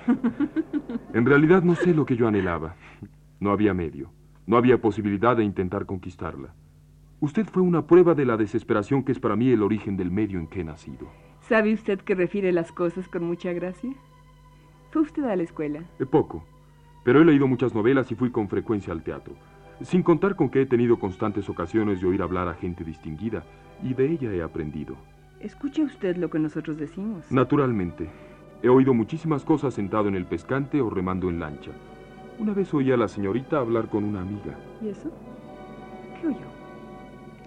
[1.12, 2.76] En realidad no sé lo que yo anhelaba.
[3.40, 4.12] No había medio,
[4.46, 6.54] no había posibilidad de intentar conquistarla.
[7.18, 10.38] Usted fue una prueba de la desesperación que es para mí el origen del medio
[10.38, 11.08] en que he nacido.
[11.40, 13.90] ¿Sabe usted que refiere las cosas con mucha gracia?
[14.94, 15.80] ¿Fue usted a la escuela?
[15.98, 16.44] Eh, poco,
[17.02, 19.34] pero he leído muchas novelas y fui con frecuencia al teatro.
[19.82, 23.42] Sin contar con que he tenido constantes ocasiones de oír hablar a gente distinguida,
[23.82, 24.94] y de ella he aprendido.
[25.40, 27.24] Escuche usted lo que nosotros decimos.
[27.32, 28.08] Naturalmente.
[28.62, 31.72] He oído muchísimas cosas sentado en el pescante o remando en lancha.
[32.38, 34.56] Una vez oí a la señorita hablar con una amiga.
[34.80, 35.10] ¿Y eso?
[36.20, 36.38] ¿Qué oyó?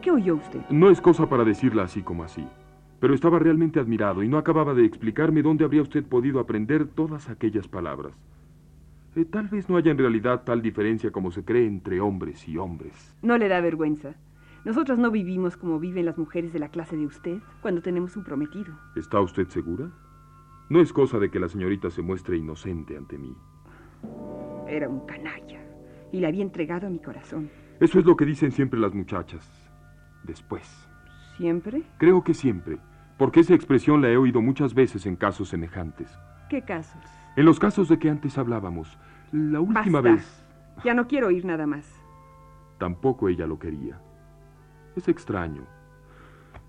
[0.01, 0.59] ¿Qué oyó usted?
[0.69, 2.45] No es cosa para decirla así como así,
[2.99, 7.29] pero estaba realmente admirado y no acababa de explicarme dónde habría usted podido aprender todas
[7.29, 8.13] aquellas palabras.
[9.15, 12.57] Eh, tal vez no haya en realidad tal diferencia como se cree entre hombres y
[12.57, 13.15] hombres.
[13.21, 14.15] No le da vergüenza.
[14.65, 18.23] Nosotros no vivimos como viven las mujeres de la clase de usted cuando tenemos un
[18.23, 18.73] prometido.
[18.95, 19.89] ¿Está usted segura?
[20.69, 23.33] No es cosa de que la señorita se muestre inocente ante mí.
[24.67, 25.61] Era un canalla
[26.11, 27.49] y le había entregado mi corazón.
[27.79, 29.49] Eso es lo que dicen siempre las muchachas.
[30.23, 30.86] después.
[31.37, 31.83] ¿Siempre?
[31.97, 32.77] Creo que siempre,
[33.17, 36.17] porque esa expresión la he oído muchas veces en casos semejantes.
[36.49, 37.01] ¿Qué casos?
[37.35, 38.97] En los casos de que antes hablábamos,
[39.31, 40.11] la última Basta.
[40.11, 40.45] vez
[40.83, 41.87] Ya no quiero oír nada más.
[42.79, 43.99] tampoco ella lo quería.
[44.95, 45.63] Es extraño.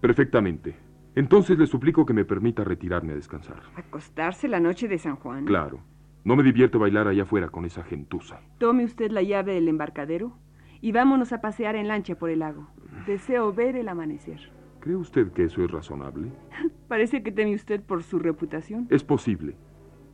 [0.01, 0.77] Perfectamente.
[1.15, 3.61] Entonces le suplico que me permita retirarme a descansar.
[3.77, 5.45] ¿Acostarse la noche de San Juan?
[5.45, 5.81] Claro.
[6.25, 8.41] No me divierte bailar allá afuera con esa gentuza.
[8.59, 10.33] Tome usted la llave del embarcadero
[10.81, 12.69] y vámonos a pasear en lancha por el lago.
[13.07, 14.51] Deseo ver el amanecer.
[14.81, 16.31] ¿Cree usted que eso es razonable?
[16.89, 18.87] Parece que teme usted por su reputación.
[18.91, 19.57] Es posible.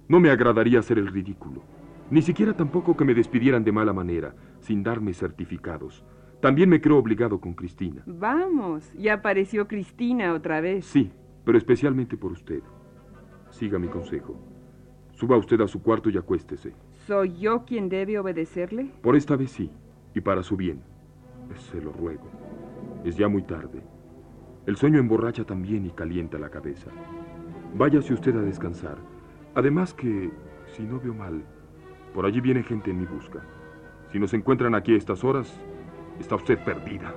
[0.09, 1.63] No me agradaría hacer el ridículo.
[2.11, 6.05] Ni siquiera tampoco que me despidieran de mala manera, sin darme certificados.
[6.41, 8.03] También me creo obligado con Cristina.
[8.07, 10.85] Vamos, ya apareció Cristina otra vez.
[10.85, 11.11] Sí,
[11.45, 12.63] pero especialmente por usted.
[13.51, 14.37] Siga mi consejo.
[15.13, 16.75] Suba usted a su cuarto y acuéstese.
[17.07, 18.91] ¿Soy yo quien debe obedecerle?
[19.01, 19.71] Por esta vez sí,
[20.15, 20.83] y para su bien.
[21.71, 22.29] Se lo ruego.
[23.05, 23.83] Es ya muy tarde.
[24.67, 26.91] El sueño emborracha también y calienta la cabeza.
[27.75, 28.97] Váyase usted a descansar.
[29.55, 30.31] Además que,
[30.75, 31.45] si no veo mal,
[32.15, 33.41] por allí viene gente en mi busca.
[34.11, 35.61] Si nos encuentran aquí a estas horas,
[36.19, 37.13] está usted perdida.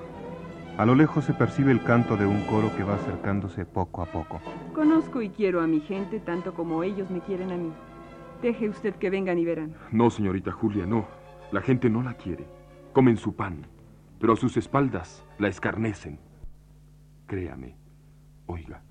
[0.78, 4.08] A lo lejos se percibe el canto de un coro que va acercándose poco a
[4.08, 4.42] poco.
[4.76, 7.72] Conozco y quiero a mi gente tanto como ellos me quieren a mí.
[8.42, 9.74] Deje usted que vengan y verán.
[9.92, 11.08] No, señorita Julia, no.
[11.52, 12.46] La gente no la quiere.
[12.92, 13.66] Comen su pan,
[14.20, 16.20] pero a sus espaldas la escarnecen.
[17.28, 17.76] Créame.
[18.46, 18.82] Oiga.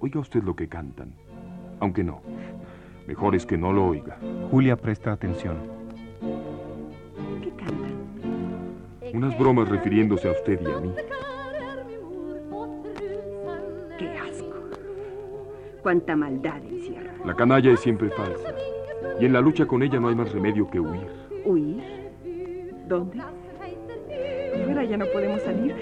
[0.00, 1.12] Oiga usted lo que cantan.
[1.80, 2.22] Aunque no.
[3.06, 4.18] Mejor es que no lo oiga.
[4.50, 5.56] Julia presta atención.
[7.42, 9.14] ¿Qué cantan?
[9.14, 10.94] Unas bromas refiriéndose a usted y a mí.
[13.98, 14.56] ¡Qué asco!
[15.82, 17.12] ¡Cuánta maldad encierra!
[17.24, 18.54] La canalla es siempre falsa.
[19.20, 21.06] Y en la lucha con ella no hay más remedio que huir.
[21.44, 21.82] ¿Huir?
[22.88, 23.20] ¿Dónde?
[24.56, 25.74] Ahora ya no podemos salir.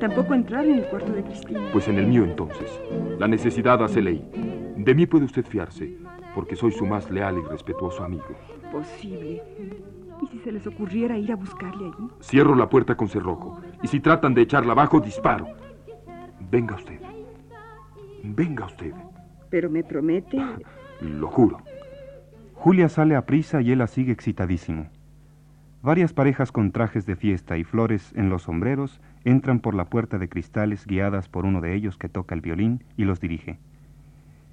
[0.00, 1.60] Tampoco entrar en el cuarto de Cristina.
[1.72, 2.80] Pues en el mío entonces.
[3.18, 4.28] La necesidad hace ley.
[4.76, 5.96] De mí puede usted fiarse,
[6.34, 8.34] porque soy su más leal y respetuoso amigo.
[8.64, 9.42] Imposible.
[10.22, 12.08] ¿Y si se les ocurriera ir a buscarle allí?
[12.20, 13.60] Cierro la puerta con cerrojo.
[13.82, 15.46] Y si tratan de echarla abajo, disparo.
[16.50, 17.00] Venga usted.
[18.22, 18.92] Venga usted.
[19.50, 20.40] Pero me promete...
[21.00, 21.58] Lo juro.
[22.54, 24.88] Julia sale a prisa y él la sigue excitadísimo.
[25.82, 30.16] Varias parejas con trajes de fiesta y flores en los sombreros entran por la puerta
[30.16, 33.58] de cristales guiadas por uno de ellos que toca el violín y los dirige.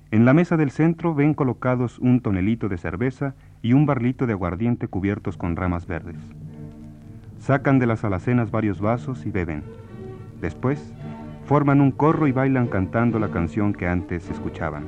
[0.10, 4.34] En la mesa del centro ven colocados un tonelito de cerveza y un barlito de
[4.34, 6.18] aguardiente cubiertos con ramas verdes.
[7.38, 9.62] Sacan de las alacenas varios vasos y beben.
[10.42, 10.96] Después,
[11.46, 14.88] forman un corro y bailan cantando la canción que antes escuchaban.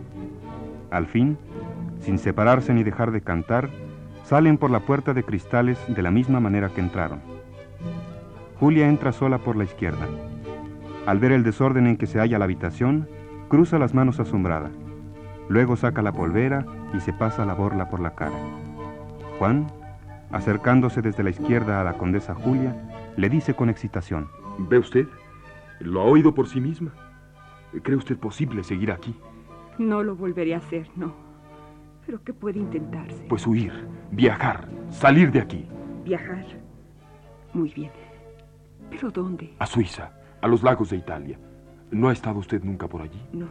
[0.89, 1.37] Al fin,
[1.99, 3.69] sin separarse ni dejar de cantar,
[4.31, 7.19] salen por la puerta de cristales de la misma manera que entraron.
[8.61, 10.07] Julia entra sola por la izquierda.
[11.05, 13.09] Al ver el desorden en que se halla la habitación,
[13.49, 14.71] cruza las manos asombrada.
[15.49, 18.39] Luego saca la polvera y se pasa la borla por la cara.
[19.37, 19.67] Juan,
[20.31, 22.73] acercándose desde la izquierda a la condesa Julia,
[23.17, 25.07] le dice con excitación, ¿Ve usted?
[25.81, 26.93] ¿Lo ha oído por sí misma?
[27.83, 29.13] ¿Cree usted posible seguir aquí?
[29.77, 31.30] No lo volveré a hacer, no.
[32.05, 33.23] Pero ¿qué puede intentarse?
[33.29, 33.71] Pues huir,
[34.11, 35.65] viajar, salir de aquí.
[36.03, 36.45] Viajar.
[37.53, 37.91] Muy bien.
[38.89, 39.53] ¿Pero dónde?
[39.59, 40.11] A Suiza,
[40.41, 41.37] a los lagos de Italia.
[41.91, 43.21] ¿No ha estado usted nunca por allí?
[43.33, 43.47] No.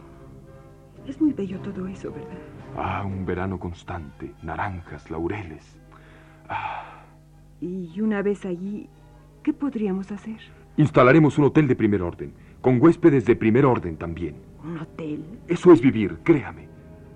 [1.07, 2.37] Es muy bello todo eso, ¿verdad?
[2.77, 5.79] Ah, un verano constante, naranjas, laureles.
[6.49, 7.03] Ah,
[7.59, 8.89] Y una vez allí,
[9.43, 10.37] ¿qué podríamos hacer?
[10.77, 14.35] instalaremos un hotel de primer orden, con huéspedes de primer orden también.
[14.63, 15.23] ¿Un hotel?
[15.47, 16.67] Eso es vivir, créame.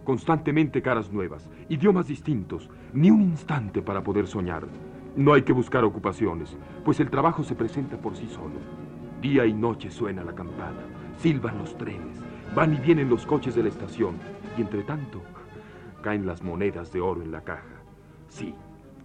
[0.05, 4.67] Constantemente caras nuevas, idiomas distintos, ni un instante para poder soñar.
[5.15, 8.53] No hay que buscar ocupaciones, pues el trabajo se presenta por sí solo.
[9.19, 10.83] Día y noche suena la campana,
[11.17, 12.19] silban los trenes,
[12.53, 14.17] van y vienen los coches de la estación,
[14.55, 15.23] y entre tanto
[16.03, 17.81] caen las monedas de oro en la caja.
[18.27, 18.53] Sí,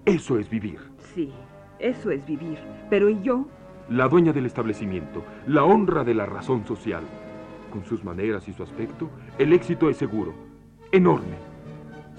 [0.04, 0.80] eso es vivir.
[1.14, 1.32] Sí,
[1.78, 2.58] eso es vivir.
[2.90, 3.46] Pero ¿y yo?
[3.88, 7.04] La dueña del establecimiento, la honra de la razón social.
[7.72, 9.08] Con sus maneras y su aspecto,
[9.38, 10.49] el éxito es seguro,
[10.92, 11.36] enorme.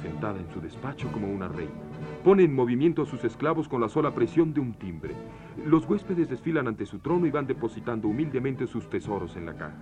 [0.02, 1.72] Sentada en su despacho como una reina,
[2.24, 5.14] pone en movimiento a sus esclavos con la sola presión de un timbre.
[5.66, 9.78] Los huéspedes desfilan ante su trono y van depositando humildemente sus tesoros en la caja.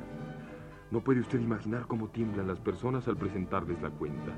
[0.91, 4.33] No puede usted imaginar cómo tiemblan las personas al presentarles la cuenta.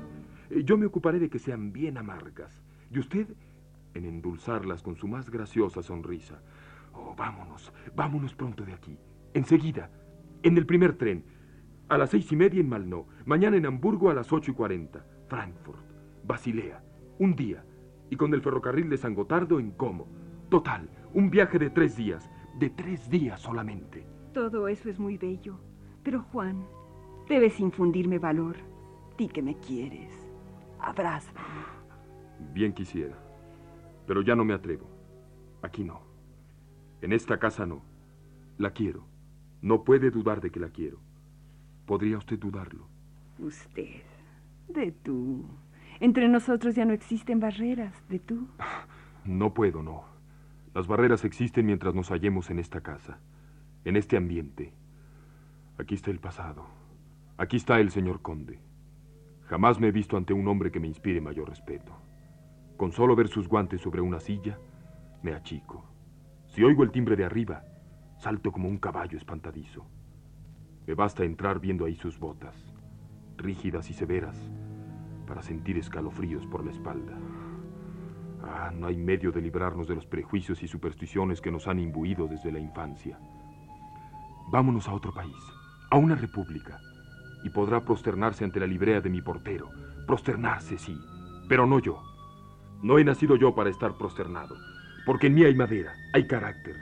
[0.50, 2.62] Eh, Yo me ocuparé de que sean bien amargas.
[2.90, 3.26] Y usted,
[3.94, 6.42] en endulzarlas con su más graciosa sonrisa.
[6.92, 8.98] Oh, vámonos, vámonos pronto de aquí.
[9.32, 9.90] Enseguida,
[10.42, 11.24] en el primer tren.
[11.92, 13.06] A las seis y media en Malno.
[13.26, 15.04] Mañana en Hamburgo a las ocho y cuarenta.
[15.28, 15.84] Frankfurt,
[16.24, 16.82] Basilea.
[17.18, 17.66] Un día.
[18.08, 20.06] Y con el ferrocarril de San Gotardo en Como.
[20.48, 22.30] Total, un viaje de tres días.
[22.58, 24.06] De tres días solamente.
[24.32, 25.58] Todo eso es muy bello.
[26.02, 26.64] Pero Juan,
[27.28, 28.56] debes infundirme valor.
[29.18, 30.14] Di que me quieres.
[30.80, 31.40] Abrázame.
[32.54, 33.18] Bien quisiera.
[34.06, 34.88] Pero ya no me atrevo.
[35.60, 36.00] Aquí no.
[37.02, 37.82] En esta casa no.
[38.56, 39.04] La quiero.
[39.60, 41.11] No puede dudar de que la quiero.
[41.86, 42.86] ¿Podría usted dudarlo?
[43.38, 44.02] Usted.
[44.68, 45.44] De tú.
[46.00, 47.94] Entre nosotros ya no existen barreras.
[48.08, 48.48] De tú.
[49.24, 50.02] No puedo, no.
[50.74, 53.20] Las barreras existen mientras nos hallemos en esta casa,
[53.84, 54.72] en este ambiente.
[55.78, 56.66] Aquí está el pasado.
[57.36, 58.58] Aquí está el señor conde.
[59.44, 61.92] Jamás me he visto ante un hombre que me inspire mayor respeto.
[62.76, 64.58] Con solo ver sus guantes sobre una silla,
[65.22, 65.84] me achico.
[66.46, 67.62] Si oigo el timbre de arriba,
[68.18, 69.86] salto como un caballo espantadizo.
[70.86, 72.56] Me basta entrar viendo ahí sus botas,
[73.36, 74.36] rígidas y severas,
[75.26, 77.16] para sentir escalofríos por la espalda.
[78.42, 82.26] Ah, no hay medio de librarnos de los prejuicios y supersticiones que nos han imbuido
[82.26, 83.16] desde la infancia.
[84.50, 85.36] Vámonos a otro país,
[85.90, 86.80] a una república,
[87.44, 89.70] y podrá prosternarse ante la librea de mi portero.
[90.06, 90.98] Prosternarse, sí,
[91.48, 92.02] pero no yo.
[92.82, 94.56] No he nacido yo para estar prosternado,
[95.06, 96.74] porque en mí hay madera, hay carácter.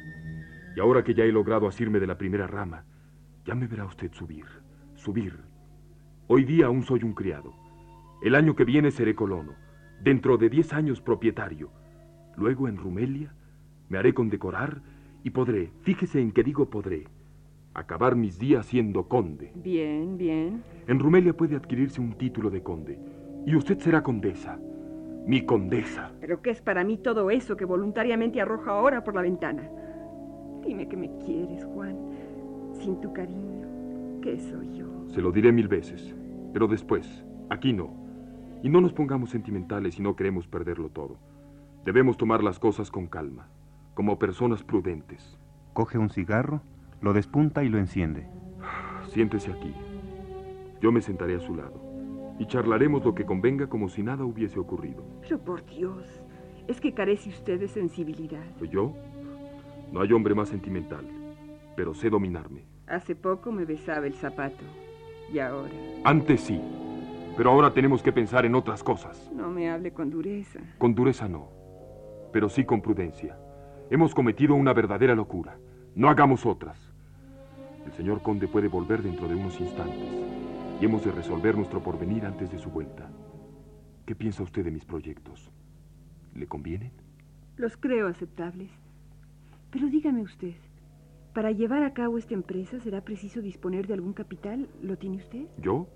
[0.75, 2.85] Y ahora que ya he logrado asirme de la primera rama,
[3.45, 4.47] ya me verá usted subir,
[4.95, 5.39] subir.
[6.29, 7.53] Hoy día aún soy un criado.
[8.23, 9.53] El año que viene seré colono
[10.03, 11.71] Dentro de diez años propietario.
[12.35, 13.35] Luego en Rumelia
[13.91, 14.81] me haré condecorar
[15.23, 17.07] y podré, fíjese en que digo podré,
[17.75, 19.53] acabar mis días siendo conde.
[19.57, 20.63] Bien, bien.
[20.87, 22.99] En Rumelia puede adquirirse un título de conde
[23.45, 24.59] y usted será condesa.
[25.27, 26.13] Mi condesa.
[26.19, 29.69] ¿Pero qué es para mí todo eso que voluntariamente arroja ahora por la ventana?
[30.65, 32.10] Dime que me quieres, Juan.
[32.81, 33.69] Sin tu cariño,
[34.23, 34.87] ¿qué soy yo?
[35.09, 36.17] Se lo diré mil veces,
[36.55, 37.95] pero después, aquí no.
[38.63, 41.19] Y no nos pongamos sentimentales si no queremos perderlo todo.
[41.85, 43.49] Debemos tomar las cosas con calma,
[43.93, 45.39] como personas prudentes.
[45.75, 46.63] Coge un cigarro,
[47.03, 48.27] lo despunta y lo enciende.
[49.09, 49.75] Siéntese aquí.
[50.81, 51.83] Yo me sentaré a su lado
[52.39, 55.05] y charlaremos lo que convenga como si nada hubiese ocurrido.
[55.21, 56.23] Pero por Dios,
[56.67, 58.47] es que carece usted de sensibilidad.
[58.71, 58.95] ¿Yo?
[59.93, 61.05] No hay hombre más sentimental,
[61.77, 62.70] pero sé dominarme.
[62.91, 64.65] Hace poco me besaba el zapato.
[65.33, 65.71] ¿Y ahora?
[66.03, 66.61] Antes sí.
[67.37, 69.31] Pero ahora tenemos que pensar en otras cosas.
[69.33, 70.59] No me hable con dureza.
[70.77, 71.49] Con dureza no,
[72.33, 73.39] pero sí con prudencia.
[73.91, 75.57] Hemos cometido una verdadera locura.
[75.95, 76.79] No hagamos otras.
[77.87, 80.11] El señor conde puede volver dentro de unos instantes
[80.81, 83.09] y hemos de resolver nuestro porvenir antes de su vuelta.
[84.05, 85.53] ¿Qué piensa usted de mis proyectos?
[86.35, 86.91] ¿Le convienen?
[87.57, 88.71] Los creo aceptables.
[89.71, 90.55] Pero dígame usted,
[91.33, 94.69] para llevar a cabo esta empresa será preciso disponer de algún capital.
[94.83, 95.47] ¿Lo tiene usted?
[95.59, 95.87] ¿Yo?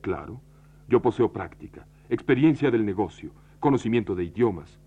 [0.00, 0.40] Claro.
[0.88, 4.80] Yo poseo práctica, experiencia del negocio, conocimiento de idiomas.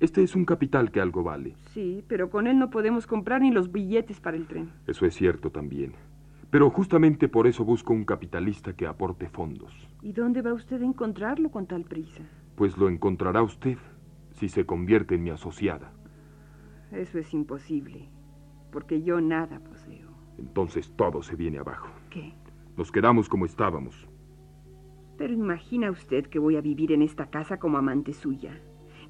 [0.00, 1.54] Este es un capital que algo vale.
[1.72, 4.70] Sí, pero con él no podemos comprar ni los billetes para el tren.
[4.86, 5.92] Eso es cierto también.
[6.50, 9.72] Pero justamente por eso busco un capitalista que aporte fondos.
[10.02, 12.22] ¿Y dónde va usted a encontrarlo con tal prisa?
[12.56, 13.76] Pues lo encontrará usted
[14.32, 15.92] si se convierte en mi asociada.
[16.92, 18.08] Eso es imposible,
[18.74, 20.08] porque yo nada poseo.
[20.36, 21.88] Entonces todo se viene abajo.
[22.10, 22.34] ¿Qué?
[22.76, 24.08] Nos quedamos como estábamos.
[25.16, 28.60] Pero imagina usted que voy a vivir en esta casa como amante suya,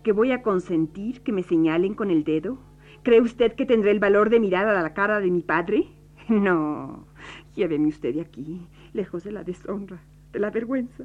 [0.02, 2.58] que voy a consentir que me señalen con el dedo.
[3.02, 5.88] ¿Cree usted que tendré el valor de mirar a la cara de mi padre?
[6.28, 7.06] No,
[7.54, 10.00] lléveme usted de aquí, lejos de la deshonra,
[10.32, 11.04] de la vergüenza.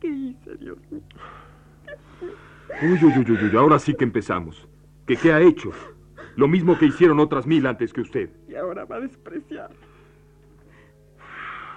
[0.00, 1.02] ¿Qué hice, Dios mío?
[2.82, 4.66] Uy, uy, uy, uy, ahora sí que empezamos.
[5.06, 5.70] ¿Qué, ¿Qué ha hecho?
[6.36, 8.30] Lo mismo que hicieron otras mil antes que usted.
[8.46, 9.70] Y ahora va a despreciar.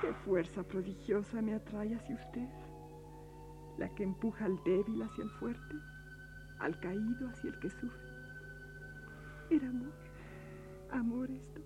[0.01, 2.47] Qué fuerza prodigiosa me atrae hacia usted.
[3.77, 5.75] La que empuja al débil hacia el fuerte,
[6.59, 8.09] al caído hacia el que sufre.
[9.49, 9.93] Era amor.
[10.91, 11.61] Amor esto.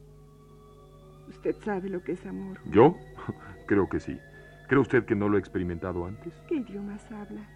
[1.30, 2.60] Usted sabe lo que es amor.
[2.66, 2.96] ¿Yo?
[3.66, 4.20] Creo que sí.
[4.68, 6.34] ¿Cree usted que no lo he experimentado antes?
[6.48, 7.50] ¿Qué idiomas habla?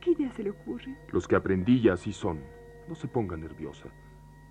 [0.00, 0.96] ¿Qué idea se le ocurre?
[1.12, 2.40] Los que aprendí ya así son.
[2.88, 3.88] No se ponga nerviosa.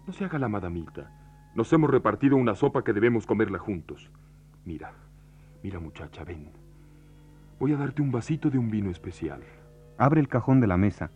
[0.07, 1.11] No se haga la madamita.
[1.55, 4.09] Nos hemos repartido una sopa que debemos comerla juntos.
[4.65, 4.93] Mira,
[5.63, 6.49] mira muchacha, ven.
[7.59, 9.41] Voy a darte un vasito de un vino especial.
[9.97, 11.11] Abre el cajón de la mesa,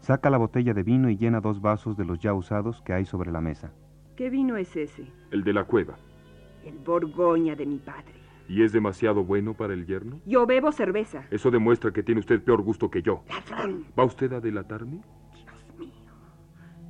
[0.00, 3.04] saca la botella de vino y llena dos vasos de los ya usados que hay
[3.04, 3.72] sobre la mesa.
[4.16, 5.06] ¿Qué vino es ese?
[5.30, 5.96] El de la cueva.
[6.64, 8.14] El Borgoña de mi padre.
[8.48, 10.20] ¿Y es demasiado bueno para el yerno?
[10.26, 11.24] Yo bebo cerveza.
[11.30, 13.22] Eso demuestra que tiene usted peor gusto que yo.
[13.28, 13.84] ¡Ladrón!
[13.98, 15.00] ¿Va usted a delatarme?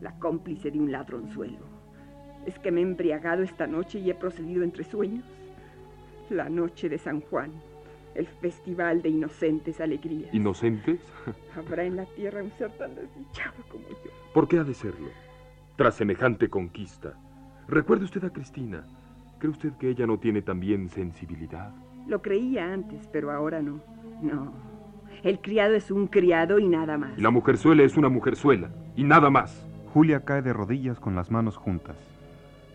[0.00, 1.80] La cómplice de un ladronzuelo.
[2.46, 5.24] ¿Es que me he embriagado esta noche y he procedido entre sueños?
[6.30, 7.52] La noche de San Juan.
[8.14, 10.32] El festival de inocentes alegrías.
[10.34, 11.00] ¿Inocentes?
[11.56, 14.10] ¿Habrá en la tierra un ser tan desdichado como yo?
[14.32, 15.08] ¿Por qué ha de serlo?
[15.76, 17.14] Tras semejante conquista.
[17.68, 18.84] Recuerde usted a Cristina.
[19.38, 21.72] ¿Cree usted que ella no tiene también sensibilidad?
[22.06, 23.80] Lo creía antes, pero ahora no.
[24.20, 24.52] No.
[25.22, 27.16] El criado es un criado y nada más.
[27.16, 29.69] Y la mujerzuela es una mujerzuela y nada más.
[29.92, 31.96] Julia cae de rodillas con las manos juntas.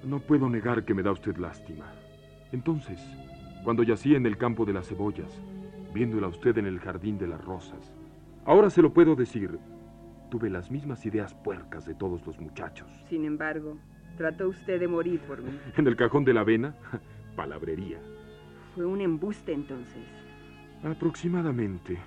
[0.04, 1.86] No puedo negar que me da usted lástima.
[2.52, 3.02] Entonces,
[3.64, 5.42] cuando yacía en el campo de las cebollas,
[5.94, 7.94] viéndola usted en el jardín de las rosas,
[8.44, 9.58] ahora se lo puedo decir,
[10.30, 12.92] tuve las mismas ideas puercas de todos los muchachos.
[13.08, 13.78] Sin embargo,
[14.18, 15.58] trató usted de morir por mí.
[15.78, 16.76] En el cajón de la avena,
[17.38, 18.00] palabrería.
[18.76, 20.04] Fue un embuste entonces.
[20.84, 21.98] Aproximadamente.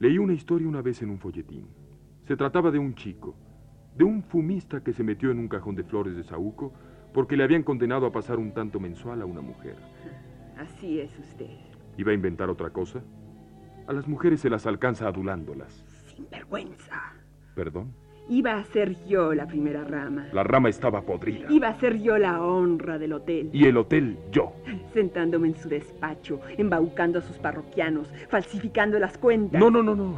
[0.00, 1.66] Leí una historia una vez en un folletín.
[2.26, 3.34] Se trataba de un chico,
[3.96, 6.72] de un fumista que se metió en un cajón de flores de Saúco
[7.12, 9.76] porque le habían condenado a pasar un tanto mensual a una mujer.
[10.58, 11.50] Así es usted.
[11.96, 13.02] ¿Iba a inventar otra cosa?
[13.86, 15.84] A las mujeres se las alcanza adulándolas.
[16.06, 17.12] Sin vergüenza.
[17.54, 17.92] ¿Perdón?
[18.28, 20.28] Iba a ser yo la primera rama.
[20.32, 21.46] La rama estaba podrida.
[21.50, 23.50] Iba a ser yo la honra del hotel.
[23.52, 24.54] Y el hotel yo.
[24.94, 29.60] Sentándome en su despacho, embaucando a sus parroquianos, falsificando las cuentas.
[29.60, 30.16] No, no, no, no.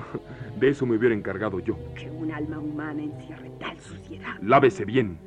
[0.57, 1.77] De eso me hubiera encargado yo.
[1.95, 4.37] Que un alma humana encierre tal suciedad.
[4.41, 5.19] Lávese bien.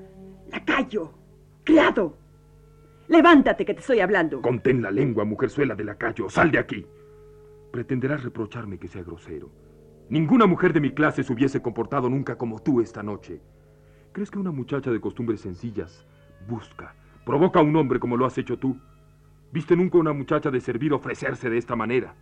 [0.51, 1.13] Lacayo.
[1.63, 2.17] Criado.
[3.07, 4.41] Levántate que te estoy hablando.
[4.41, 6.30] Contén la lengua, mujerzuela de lacayo.
[6.30, 6.86] Sal de aquí.
[7.71, 9.51] Pretenderás reprocharme que sea grosero.
[10.09, 13.39] Ninguna mujer de mi clase se hubiese comportado nunca como tú esta noche.
[14.11, 16.07] ¿Crees que una muchacha de costumbres sencillas
[16.47, 18.75] busca, provoca a un hombre como lo has hecho tú?
[19.51, 22.15] ¿Viste nunca una muchacha de servir ofrecerse de esta manera?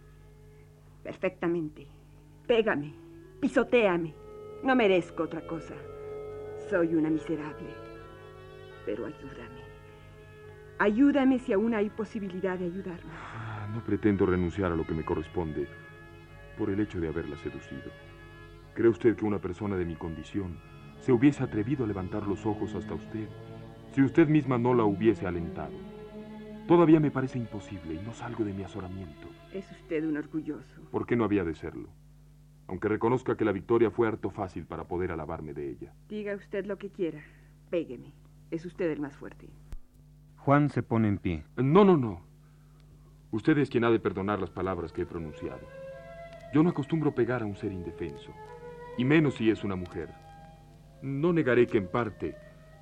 [1.04, 1.88] Perfectamente.
[2.48, 2.94] Pégame,
[3.42, 4.16] pisotéame.
[4.64, 5.76] No merezco otra cosa.
[6.70, 7.68] Soy una miserable.
[8.86, 9.68] Pero ayúdame.
[10.80, 13.12] Ayúdame si aún hay posibilidad de ayudarme.
[13.12, 15.68] Ah, no pretendo renunciar a lo que me corresponde
[16.58, 17.92] por el hecho de haberla seducido.
[18.74, 20.58] ¿Cree usted que una persona de mi condición
[21.00, 23.28] se hubiese atrevido a levantar los ojos hasta usted
[23.92, 25.76] si usted misma no la hubiese alentado?
[26.66, 29.28] Todavía me parece imposible y no salgo de mi azoramiento.
[29.54, 30.82] Es usted un orgulloso.
[30.92, 31.90] ¿Por qué no había de serlo?
[32.68, 35.94] Aunque reconozca que la victoria fue harto fácil para poder alabarme de ella.
[36.10, 37.22] Diga usted lo que quiera.
[37.70, 38.14] Pégueme.
[38.52, 39.50] Es usted el más fuerte.
[40.38, 41.44] Juan se pone en pie.
[41.58, 42.22] No, no, no.
[43.32, 45.68] Usted es quien ha de perdonar las palabras que he pronunciado.
[46.54, 48.32] Yo no acostumbro pegar a un ser indefenso,
[48.98, 50.10] y menos si es una mujer.
[51.02, 52.36] No negaré que en parte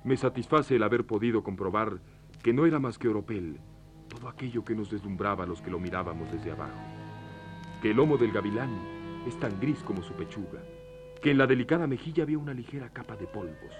[0.04, 1.98] me satisface el haber podido comprobar
[2.44, 3.58] que no era más que oropel
[4.08, 6.78] todo aquello que nos deslumbraba a los que lo mirábamos desde abajo.
[7.82, 8.70] Que el lomo del gavilán
[9.26, 10.62] es tan gris como su pechuga,
[11.20, 13.74] que en la delicada mejilla había una ligera capa de polvos,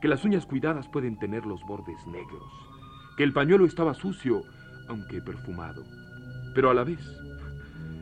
[0.00, 2.50] que las uñas cuidadas pueden tener los bordes negros,
[3.16, 4.42] que el pañuelo estaba sucio,
[4.88, 5.84] aunque perfumado,
[6.54, 7.00] pero a la vez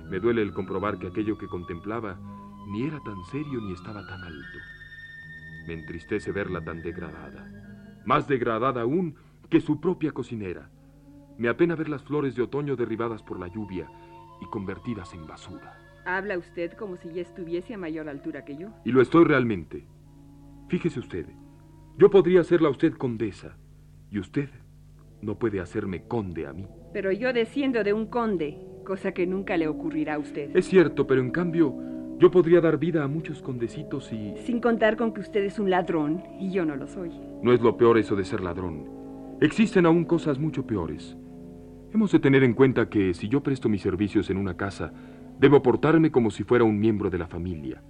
[0.08, 2.18] me duele el comprobar que aquello que contemplaba
[2.68, 4.58] ni era tan serio ni estaba tan alto.
[5.66, 7.46] Me entristece verla tan degradada,
[8.06, 9.16] más degradada aún
[9.50, 10.70] que su propia cocinera.
[11.36, 13.90] Me apena ver las flores de otoño derribadas por la lluvia
[14.40, 15.87] y convertidas en basura.
[16.08, 18.68] Habla usted como si ya estuviese a mayor altura que yo.
[18.82, 19.84] Y lo estoy realmente.
[20.70, 21.26] Fíjese usted,
[21.98, 23.58] yo podría hacerla a usted condesa,
[24.10, 24.48] y usted
[25.20, 26.66] no puede hacerme conde a mí.
[26.94, 28.56] Pero yo desciendo de un conde,
[28.86, 30.56] cosa que nunca le ocurrirá a usted.
[30.56, 31.76] Es cierto, pero en cambio,
[32.18, 34.32] yo podría dar vida a muchos condecitos y...
[34.46, 37.10] Sin contar con que usted es un ladrón y yo no lo soy.
[37.42, 38.88] No es lo peor eso de ser ladrón.
[39.42, 41.18] Existen aún cosas mucho peores.
[41.92, 44.92] Hemos de tener en cuenta que si yo presto mis servicios en una casa,
[45.38, 47.82] debo portarme como si fuera un miembro de la familia,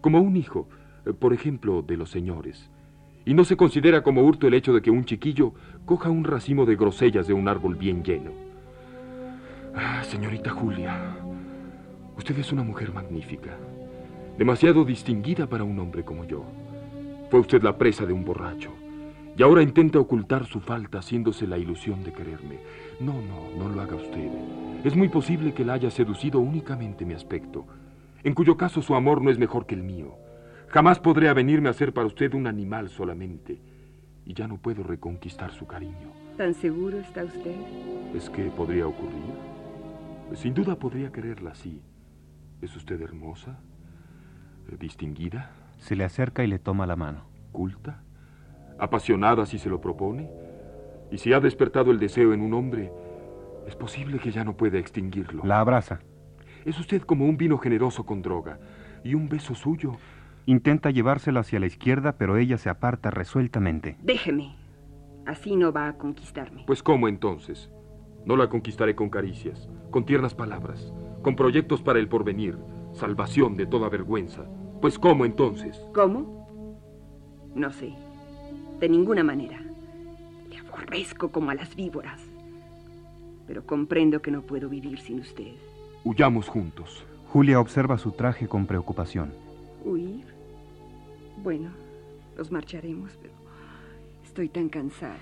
[0.00, 0.68] como un hijo,
[1.04, 2.70] eh, por ejemplo, de los señores.
[3.24, 5.52] Y no se considera como hurto el hecho de que un chiquillo
[5.84, 8.30] coja un racimo de grosellas de un árbol bien lleno.
[9.74, 11.16] Ah, señorita Julia,
[12.16, 13.56] usted es una mujer magnífica,
[14.38, 16.44] demasiado distinguida para un hombre como yo.
[17.30, 18.70] Fue usted la presa de un borracho,
[19.36, 22.58] y ahora intenta ocultar su falta haciéndose la ilusión de quererme.
[22.98, 24.30] No, no, no lo haga usted.
[24.84, 27.66] Es muy posible que la haya seducido únicamente mi aspecto,
[28.24, 30.14] en cuyo caso su amor no es mejor que el mío.
[30.68, 33.60] Jamás podré avenirme a ser para usted un animal solamente,
[34.24, 36.12] y ya no puedo reconquistar su cariño.
[36.36, 37.54] ¿Tan seguro está usted?
[38.14, 39.34] ¿Es que podría ocurrir?
[40.34, 41.82] Sin duda podría quererla así.
[42.62, 43.58] ¿Es usted hermosa?
[44.78, 45.50] ¿Distinguida?
[45.78, 47.24] Se le acerca y le toma la mano.
[47.52, 48.02] ¿Culta?
[48.78, 50.28] ¿Apasionada si se lo propone?
[51.10, 52.90] Y si ha despertado el deseo en un hombre,
[53.66, 55.44] es posible que ya no pueda extinguirlo.
[55.44, 56.00] La abraza.
[56.64, 58.58] Es usted como un vino generoso con droga,
[59.04, 59.92] y un beso suyo.
[60.46, 63.96] Intenta llevársela hacia la izquierda, pero ella se aparta resueltamente.
[64.02, 64.56] Déjeme.
[65.26, 66.64] Así no va a conquistarme.
[66.66, 67.70] Pues ¿cómo entonces?
[68.24, 70.92] No la conquistaré con caricias, con tiernas palabras,
[71.22, 72.58] con proyectos para el porvenir,
[72.92, 74.44] salvación de toda vergüenza.
[74.80, 75.80] Pues ¿cómo entonces?
[75.94, 76.70] ¿Cómo?
[77.54, 77.92] No sé.
[78.78, 79.65] De ninguna manera.
[80.76, 82.20] Aborrezco como a las víboras.
[83.46, 85.52] Pero comprendo que no puedo vivir sin usted.
[86.04, 87.04] Huyamos juntos.
[87.28, 89.32] Julia observa su traje con preocupación.
[89.84, 90.26] ¿Huir?
[91.42, 91.70] Bueno,
[92.36, 93.32] nos marcharemos, pero
[94.22, 95.16] estoy tan cansada.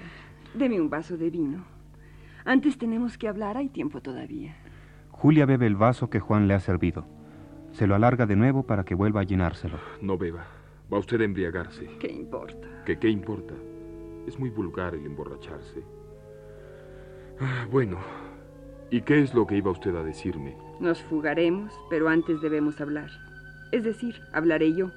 [0.54, 1.64] Deme un vaso de vino.
[2.44, 4.56] Antes tenemos que hablar, hay tiempo todavía.
[5.10, 7.06] Julia bebe el vaso que Juan le ha servido.
[7.72, 9.78] Se lo alarga de nuevo para que vuelva a llenárselo.
[10.02, 10.46] No beba.
[10.92, 11.88] Va usted a embriagarse.
[12.00, 12.66] ¿Qué importa?
[12.84, 13.54] ¿Que qué importa?
[14.26, 15.82] Es muy vulgar el emborracharse.
[17.40, 17.98] Ah, bueno,
[18.90, 20.56] ¿y qué es lo que iba usted a decirme?
[20.80, 23.10] Nos fugaremos, pero antes debemos hablar.
[23.72, 24.90] Es decir, hablaré yo.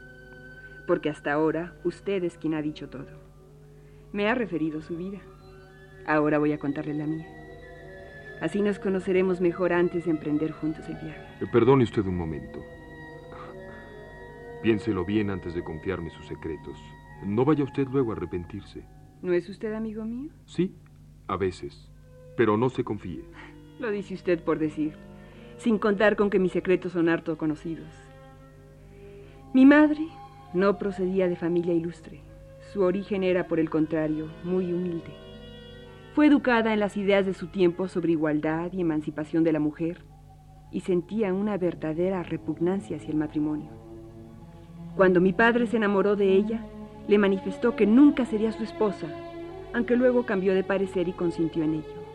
[0.86, 3.07] Porque hasta ahora usted es quien ha dicho todo.
[4.13, 5.19] Me ha referido su vida.
[6.05, 7.28] Ahora voy a contarle la mía.
[8.39, 11.21] Así nos conoceremos mejor antes de emprender juntos el viaje.
[11.41, 12.63] Eh, Perdone usted un momento.
[14.61, 16.80] Piénselo bien antes de confiarme sus secretos.
[17.23, 18.86] No vaya usted luego a arrepentirse.
[19.22, 20.30] ¿No es usted amigo mío?
[20.45, 20.76] Sí,
[21.28, 21.89] a veces.
[22.36, 23.24] Pero no se confíe.
[23.80, 24.93] Lo dice usted por decir,
[25.57, 27.89] sin contar con que mis secretos son harto conocidos.
[29.53, 30.07] Mi madre
[30.53, 32.22] no procedía de familia ilustre.
[32.72, 35.13] Su origen era, por el contrario, muy humilde.
[36.13, 40.03] Fue educada en las ideas de su tiempo sobre igualdad y emancipación de la mujer
[40.72, 43.70] y sentía una verdadera repugnancia hacia el matrimonio.
[44.95, 46.65] Cuando mi padre se enamoró de ella,
[47.08, 49.08] le manifestó que nunca sería su esposa,
[49.74, 52.08] aunque luego cambió de parecer y consintió en ello.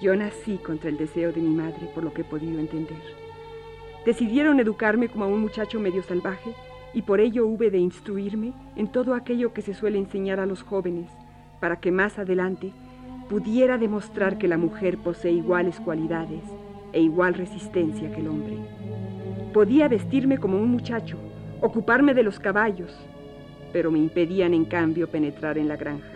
[0.00, 3.00] Yo nací contra el deseo de mi madre, por lo que he podido entender.
[4.04, 6.54] Decidieron educarme como a un muchacho medio salvaje
[6.92, 10.62] y por ello hube de instruirme en todo aquello que se suele enseñar a los
[10.62, 11.10] jóvenes,
[11.60, 12.72] para que más adelante
[13.28, 16.42] pudiera demostrar que la mujer posee iguales cualidades
[16.92, 18.58] e igual resistencia que el hombre.
[19.52, 21.16] Podía vestirme como un muchacho,
[21.60, 22.94] ocuparme de los caballos,
[23.74, 26.12] pero me impedían en cambio penetrar en la granja.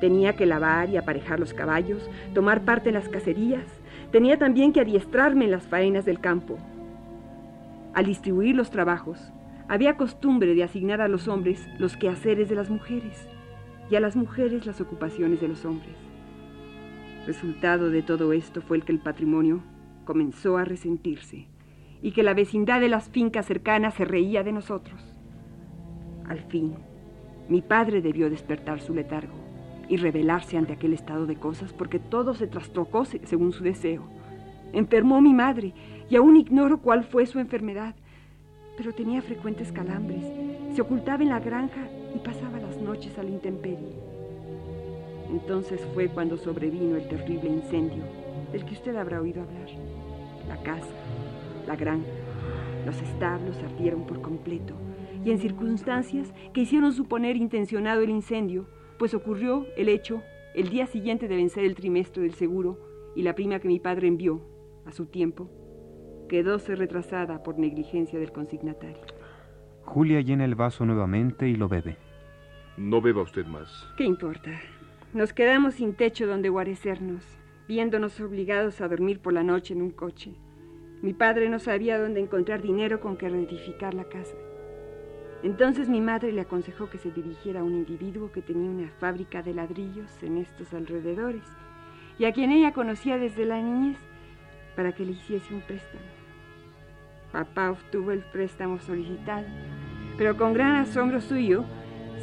[0.00, 3.66] Tenía que lavar y aparejar los caballos, tomar parte en las cacerías,
[4.12, 6.58] tenía también que adiestrarme en las faenas del campo.
[7.92, 9.32] Al distribuir los trabajos,
[9.66, 13.28] había costumbre de asignar a los hombres los quehaceres de las mujeres
[13.90, 15.96] y a las mujeres las ocupaciones de los hombres.
[17.26, 19.60] Resultado de todo esto fue el que el patrimonio
[20.04, 21.48] comenzó a resentirse
[22.00, 25.19] y que la vecindad de las fincas cercanas se reía de nosotros.
[26.30, 26.76] Al fin,
[27.48, 29.34] mi padre debió despertar su letargo
[29.88, 34.04] y rebelarse ante aquel estado de cosas porque todo se trastocó según su deseo.
[34.72, 35.74] Enfermó mi madre
[36.08, 37.96] y aún ignoro cuál fue su enfermedad,
[38.76, 40.24] pero tenía frecuentes calambres,
[40.72, 43.96] se ocultaba en la granja y pasaba las noches a la intemperie.
[45.32, 48.04] Entonces fue cuando sobrevino el terrible incendio
[48.52, 49.68] del que usted habrá oído hablar.
[50.46, 50.94] La casa,
[51.66, 52.06] la granja,
[52.86, 54.74] los establos ardieron por completo
[55.24, 58.66] y en circunstancias que hicieron suponer intencionado el incendio,
[58.98, 60.22] pues ocurrió el hecho
[60.54, 62.78] el día siguiente de vencer el trimestre del seguro
[63.14, 64.42] y la prima que mi padre envió
[64.84, 65.50] a su tiempo
[66.30, 69.02] quedóse retrasada por negligencia del consignatario.
[69.82, 71.96] Julia llena el vaso nuevamente y lo bebe.
[72.76, 73.88] No beba usted más.
[73.96, 74.52] ¿Qué importa?
[75.12, 77.24] Nos quedamos sin techo donde guarecernos,
[77.66, 80.34] viéndonos obligados a dormir por la noche en un coche.
[81.02, 84.36] Mi padre no sabía dónde encontrar dinero con que reedificar la casa.
[85.42, 89.42] Entonces mi madre le aconsejó que se dirigiera a un individuo que tenía una fábrica
[89.42, 91.42] de ladrillos en estos alrededores
[92.18, 93.96] y a quien ella conocía desde la niñez
[94.76, 96.02] para que le hiciese un préstamo.
[97.32, 99.46] Papá obtuvo el préstamo solicitado,
[100.18, 101.64] pero con gran asombro suyo,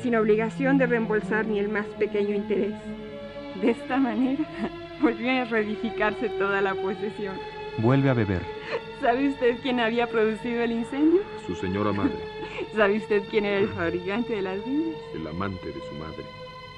[0.01, 2.75] sin obligación de reembolsar ni el más pequeño interés.
[3.59, 4.43] De esta manera
[5.01, 7.35] volvió a reedificarse toda la posesión.
[7.79, 8.41] Vuelve a beber.
[9.01, 11.21] ¿Sabe usted quién había producido el incendio?
[11.45, 12.17] Su señora madre,
[12.75, 14.95] ¿Sabe usted quién era el fabricante de las vidas?
[15.15, 16.23] el amante de su madre.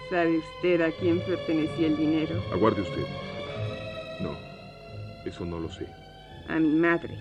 [0.09, 2.41] ¿Sabe usted a quién pertenecía el dinero?
[2.51, 3.05] Aguarde usted.
[4.22, 4.36] No,
[5.26, 5.88] eso no lo sé.
[6.49, 7.17] A mi madre.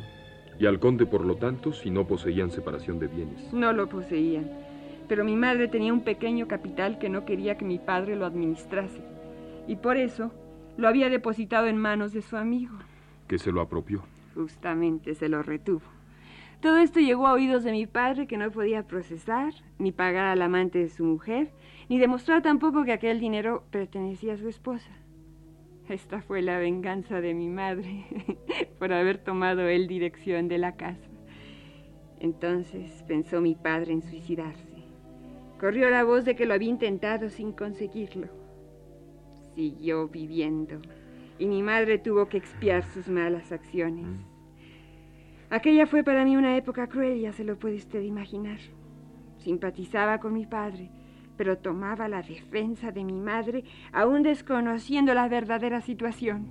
[0.58, 3.52] Y al conde, por lo tanto, si no poseían separación de bienes.
[3.52, 4.50] No lo poseían,
[5.06, 9.00] pero mi madre tenía un pequeño capital que no quería que mi padre lo administrase,
[9.68, 10.32] y por eso
[10.76, 12.74] lo había depositado en manos de su amigo.
[13.28, 14.02] Que se lo apropió.
[14.38, 15.82] Justamente se lo retuvo.
[16.60, 20.40] Todo esto llegó a oídos de mi padre que no podía procesar, ni pagar al
[20.42, 21.50] amante de su mujer,
[21.88, 24.92] ni demostrar tampoco que aquel dinero pertenecía a su esposa.
[25.88, 28.04] Esta fue la venganza de mi madre
[28.78, 31.10] por haber tomado él dirección de la casa.
[32.20, 34.84] Entonces pensó mi padre en suicidarse.
[35.58, 38.28] Corrió la voz de que lo había intentado sin conseguirlo.
[39.56, 40.80] Siguió viviendo
[41.38, 44.06] y mi madre tuvo que expiar sus malas acciones.
[45.50, 48.58] Aquella fue para mí una época cruel, ya se lo puede usted imaginar.
[49.38, 50.90] Simpatizaba con mi padre,
[51.36, 56.46] pero tomaba la defensa de mi madre aún desconociendo la verdadera situación.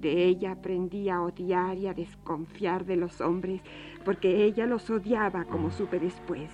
[0.00, 3.60] De ella aprendí a odiar y a desconfiar de los hombres,
[4.04, 6.50] porque ella los odiaba como supe después,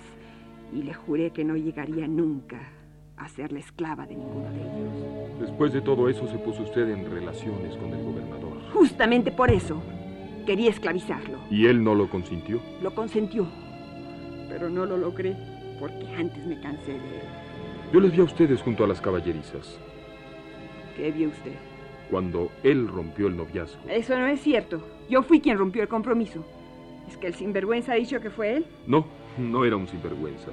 [0.73, 2.80] y le juré que no llegaría nunca
[3.23, 5.39] a ser la esclava de ninguno de ellos.
[5.39, 8.57] Después de todo eso se puso usted en relaciones con el gobernador.
[8.73, 9.81] Justamente por eso
[10.45, 11.37] quería esclavizarlo.
[11.49, 12.59] ¿Y él no lo consintió?
[12.81, 13.47] Lo consentió,
[14.49, 15.35] pero no lo logré
[15.79, 17.25] porque antes me cansé de él.
[17.93, 19.77] Yo les vi a ustedes junto a las caballerizas,
[20.95, 21.53] ¿Qué vio usted?
[22.09, 23.81] cuando él rompió el noviazgo.
[23.87, 24.81] Eso no es cierto.
[25.09, 26.43] Yo fui quien rompió el compromiso.
[27.07, 28.65] ¿Es que el sinvergüenza ha dicho que fue él?
[28.85, 29.05] No,
[29.37, 30.51] no era un sinvergüenza.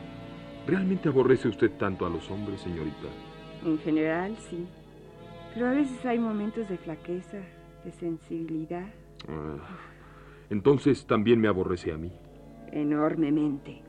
[0.69, 3.09] ¿Realmente aborrece usted tanto a los hombres, señorita?
[3.65, 4.67] En general, sí.
[5.55, 7.39] Pero a veces hay momentos de flaqueza,
[7.85, 8.87] de sensibilidad,
[9.29, 9.57] Ah,
[10.49, 12.13] entonces también me aborrece a mí.
[12.71, 13.83] enormemente.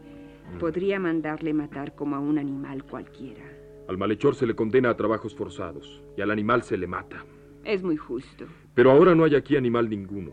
[0.60, 3.44] Podría mandarle matar como a un animal cualquiera.
[3.88, 7.24] Al malhechor se le condena a trabajos forzados y al animal se le mata.
[7.64, 8.46] Es muy justo.
[8.74, 10.32] Pero ahora no hay aquí animal ninguno,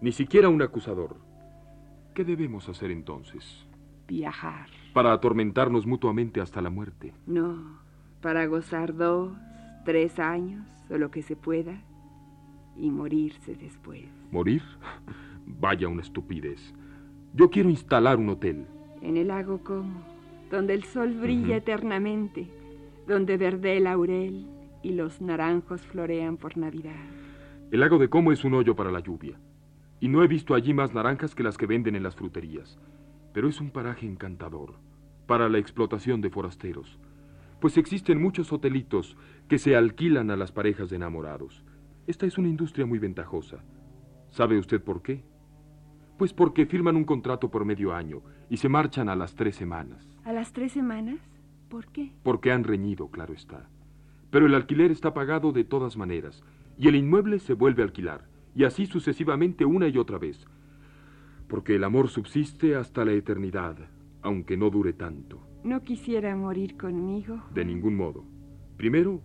[0.00, 1.16] ni siquiera un acusador.
[2.14, 3.66] ¿Qué debemos hacer entonces?
[4.12, 4.66] Viajar.
[4.92, 7.14] Para atormentarnos mutuamente hasta la muerte.
[7.26, 7.78] No,
[8.20, 9.32] para gozar dos,
[9.86, 11.80] tres años o lo que se pueda
[12.76, 14.04] y morirse después.
[14.30, 14.60] ¿Morir?
[15.46, 16.74] Vaya una estupidez.
[17.32, 18.66] Yo quiero instalar un hotel.
[19.00, 20.02] En el lago Como,
[20.50, 22.50] donde el sol brilla eternamente,
[23.08, 24.46] donde verde el laurel
[24.82, 27.00] y los naranjos florean por Navidad.
[27.70, 29.38] El lago de Como es un hoyo para la lluvia.
[30.00, 32.78] Y no he visto allí más naranjas que las que venden en las fruterías.
[33.32, 34.74] Pero es un paraje encantador
[35.26, 36.98] para la explotación de forasteros.
[37.60, 39.16] Pues existen muchos hotelitos
[39.48, 41.64] que se alquilan a las parejas de enamorados.
[42.06, 43.64] Esta es una industria muy ventajosa.
[44.30, 45.24] ¿Sabe usted por qué?
[46.18, 50.06] Pues porque firman un contrato por medio año y se marchan a las tres semanas.
[50.24, 51.18] ¿A las tres semanas?
[51.68, 52.12] ¿Por qué?
[52.22, 53.68] Porque han reñido, claro está.
[54.30, 56.42] Pero el alquiler está pagado de todas maneras,
[56.78, 60.46] y el inmueble se vuelve a alquilar, y así sucesivamente una y otra vez.
[61.52, 63.76] Porque el amor subsiste hasta la eternidad,
[64.22, 65.38] aunque no dure tanto.
[65.62, 67.42] ¿No quisiera morir conmigo?
[67.52, 68.24] De ningún modo.
[68.78, 69.20] Primero,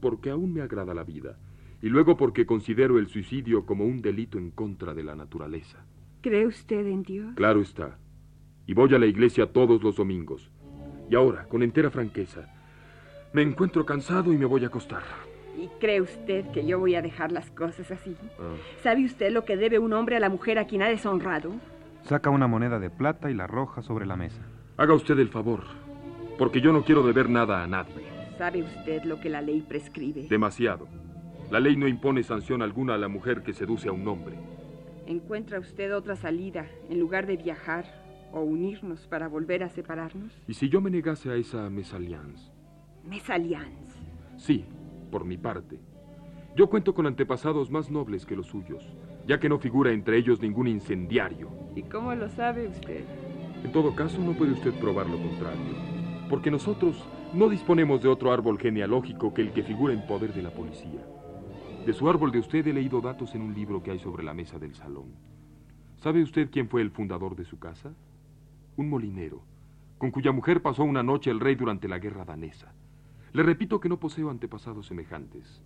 [0.00, 1.40] porque aún me agrada la vida,
[1.82, 5.84] y luego porque considero el suicidio como un delito en contra de la naturaleza.
[6.20, 7.34] ¿Cree usted en Dios?
[7.34, 7.98] Claro está.
[8.64, 10.52] Y voy a la iglesia todos los domingos.
[11.10, 12.46] Y ahora, con entera franqueza,
[13.32, 15.02] me encuentro cansado y me voy a acostar.
[15.58, 18.16] ¿Y cree usted que yo voy a dejar las cosas así?
[18.38, 18.54] Ah,
[18.84, 21.52] ¿Sabe usted lo que debe un hombre a la mujer a quien ha deshonrado?
[22.04, 24.42] Saca una moneda de plata y la arroja sobre la mesa.
[24.76, 25.62] haga usted el favor,
[26.38, 28.04] porque yo no quiero deber nada a nadie.
[28.38, 30.26] ¿Sabe usted lo que la ley prescribe?
[30.28, 30.88] Demasiado.
[31.50, 34.36] La ley no impone sanción alguna a la mujer que seduce a un hombre.
[35.06, 37.84] ¿Encuentra usted otra salida en lugar de viajar
[38.32, 40.32] o unirnos para volver a separarnos?
[40.48, 42.50] ¿Y si yo me negase a esa mesalliance?
[43.04, 43.98] Mesalliance.
[44.38, 44.64] Sí,
[45.10, 45.78] por mi parte.
[46.56, 48.84] Yo cuento con antepasados más nobles que los suyos,
[49.26, 51.50] ya que no figura entre ellos ningún incendiario.
[51.74, 53.04] ¿Y cómo lo sabe usted?
[53.64, 55.74] En todo caso, no puede usted probar lo contrario,
[56.28, 60.42] porque nosotros no disponemos de otro árbol genealógico que el que figura en poder de
[60.42, 61.06] la policía.
[61.86, 64.34] De su árbol de usted he leído datos en un libro que hay sobre la
[64.34, 65.14] mesa del salón.
[65.96, 67.92] ¿Sabe usted quién fue el fundador de su casa?
[68.76, 69.42] Un molinero,
[69.98, 72.72] con cuya mujer pasó una noche el rey durante la guerra danesa.
[73.32, 75.62] Le repito que no poseo antepasados semejantes.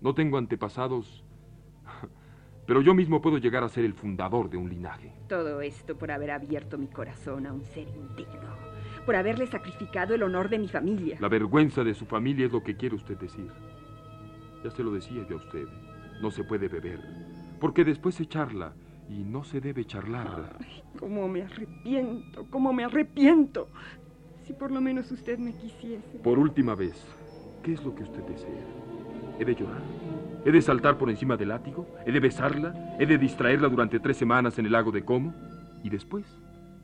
[0.00, 1.24] No tengo antepasados,
[2.66, 5.12] pero yo mismo puedo llegar a ser el fundador de un linaje.
[5.28, 8.56] Todo esto por haber abierto mi corazón a un ser indigno,
[9.04, 11.18] por haberle sacrificado el honor de mi familia.
[11.20, 13.50] La vergüenza de su familia es lo que quiere usted decir.
[14.64, 15.66] Ya se lo decía yo a usted.
[16.22, 17.00] No se puede beber,
[17.60, 18.72] porque después se charla
[19.08, 20.58] y no se debe charlar.
[20.98, 22.46] ¿Cómo me arrepiento?
[22.50, 23.68] ¿Cómo me arrepiento?
[24.44, 26.18] Si por lo menos usted me quisiese.
[26.22, 26.94] Por última vez,
[27.62, 28.64] ¿qué es lo que usted desea?
[29.38, 29.82] ¿He de llorar?
[30.44, 31.86] ¿He de saltar por encima del látigo?
[32.06, 32.96] ¿He de besarla?
[32.98, 35.34] ¿He de distraerla durante tres semanas en el lago de Como?
[35.82, 36.24] ¿Y después?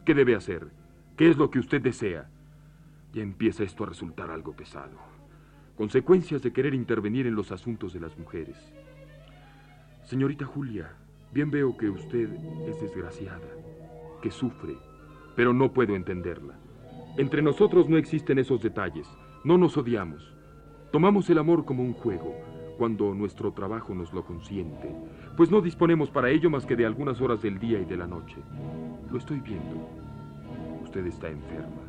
[0.05, 0.67] ¿Qué debe hacer?
[1.17, 2.29] ¿Qué es lo que usted desea?
[3.13, 4.97] Ya empieza esto a resultar algo pesado.
[5.77, 8.57] Consecuencias de querer intervenir en los asuntos de las mujeres.
[10.05, 10.93] Señorita Julia,
[11.33, 12.29] bien veo que usted
[12.69, 13.49] es desgraciada,
[14.23, 14.77] que sufre,
[15.37, 16.55] pero no puedo entenderla.
[17.17, 19.07] Entre nosotros no existen esos detalles,
[19.45, 20.35] no nos odiamos.
[20.93, 22.35] Tomamos el amor como un juego,
[22.77, 24.93] cuando nuestro trabajo nos lo consiente,
[25.37, 28.09] pues no disponemos para ello más que de algunas horas del día y de la
[28.09, 28.37] noche.
[29.09, 29.89] Lo estoy viendo.
[30.83, 31.83] Usted está enferma.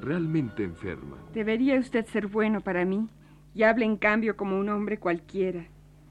[0.00, 1.18] Realmente enferma.
[1.32, 3.08] Debería usted ser bueno para mí
[3.54, 5.66] y hable en cambio como un hombre cualquiera.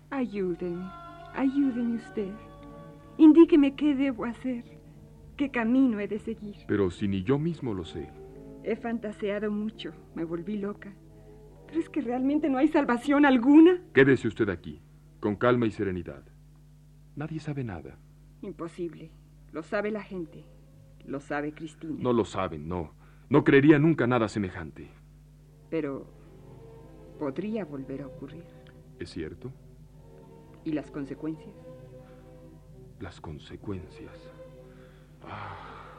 [0.10, 0.90] Ayúdeme,
[1.36, 2.32] ayúdeme usted.
[3.18, 4.64] Indíqueme qué debo hacer,
[5.36, 6.56] qué camino he de seguir.
[6.66, 8.08] Pero si ni yo mismo lo sé.
[8.64, 10.94] He fantaseado mucho, me volví loca.
[11.78, 13.80] Pero es que realmente no hay salvación alguna.
[13.94, 14.82] Quédese usted aquí,
[15.20, 16.24] con calma y serenidad.
[17.16, 18.00] Nadie sabe nada.
[18.42, 19.12] Imposible.
[19.52, 20.44] Lo sabe la gente.
[21.06, 22.00] Lo sabe Cristina.
[22.00, 22.96] No lo saben, no.
[23.30, 24.90] No creería nunca nada semejante.
[25.70, 26.08] Pero
[27.20, 28.46] podría volver a ocurrir.
[28.98, 29.54] ¿Es cierto?
[30.64, 31.54] ¿Y las consecuencias?
[33.00, 34.18] Las consecuencias.
[35.22, 35.94] Ah,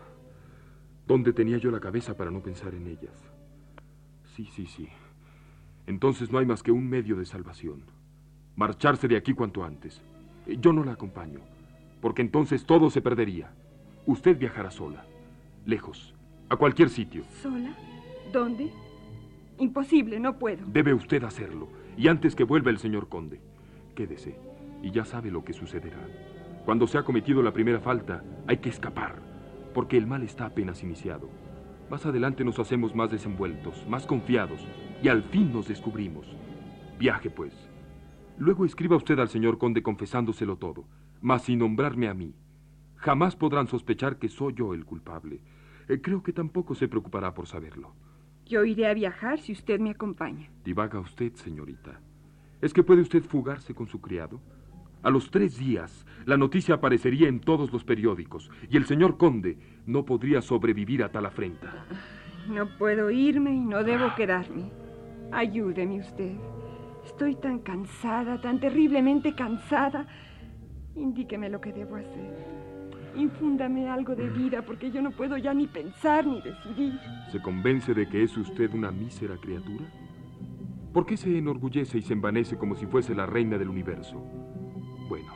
[1.06, 3.30] ¿Dónde tenía yo la cabeza para no pensar en ellas?
[4.34, 4.88] Sí, sí, sí.
[5.88, 7.82] Entonces no hay más que un medio de salvación.
[8.56, 10.02] Marcharse de aquí cuanto antes.
[10.46, 11.40] Yo no la acompaño,
[12.02, 13.52] porque entonces todo se perdería.
[14.04, 15.06] Usted viajará sola,
[15.64, 16.14] lejos,
[16.50, 17.24] a cualquier sitio.
[17.42, 17.74] ¿Sola?
[18.30, 18.70] ¿Dónde?
[19.58, 20.66] Imposible, no puedo.
[20.66, 23.40] Debe usted hacerlo, y antes que vuelva el señor conde.
[23.94, 24.36] Quédese,
[24.82, 26.06] y ya sabe lo que sucederá.
[26.66, 29.22] Cuando se ha cometido la primera falta, hay que escapar,
[29.72, 31.30] porque el mal está apenas iniciado.
[31.90, 34.60] Más adelante nos hacemos más desenvueltos, más confiados,
[35.02, 36.26] y al fin nos descubrimos.
[36.98, 37.54] Viaje, pues.
[38.36, 40.84] Luego escriba usted al señor conde confesándoselo todo,
[41.20, 42.34] mas sin nombrarme a mí.
[42.96, 45.40] Jamás podrán sospechar que soy yo el culpable.
[45.88, 47.94] Eh, creo que tampoco se preocupará por saberlo.
[48.44, 50.50] Yo iré a viajar si usted me acompaña.
[50.64, 52.00] Divaga usted, señorita.
[52.60, 54.40] ¿Es que puede usted fugarse con su criado?
[55.02, 59.56] A los tres días, la noticia aparecería en todos los periódicos y el señor conde
[59.86, 61.86] no podría sobrevivir a tal afrenta.
[62.48, 64.70] No puedo irme y no debo quedarme.
[65.30, 66.36] Ayúdeme usted.
[67.04, 70.06] Estoy tan cansada, tan terriblemente cansada.
[70.96, 72.58] Indíqueme lo que debo hacer.
[73.16, 76.98] Infúndame algo de vida porque yo no puedo ya ni pensar ni decidir.
[77.30, 79.86] ¿Se convence de que es usted una mísera criatura?
[80.92, 84.22] ¿Por qué se enorgullece y se envanece como si fuese la reina del universo?
[85.08, 85.32] Bueno,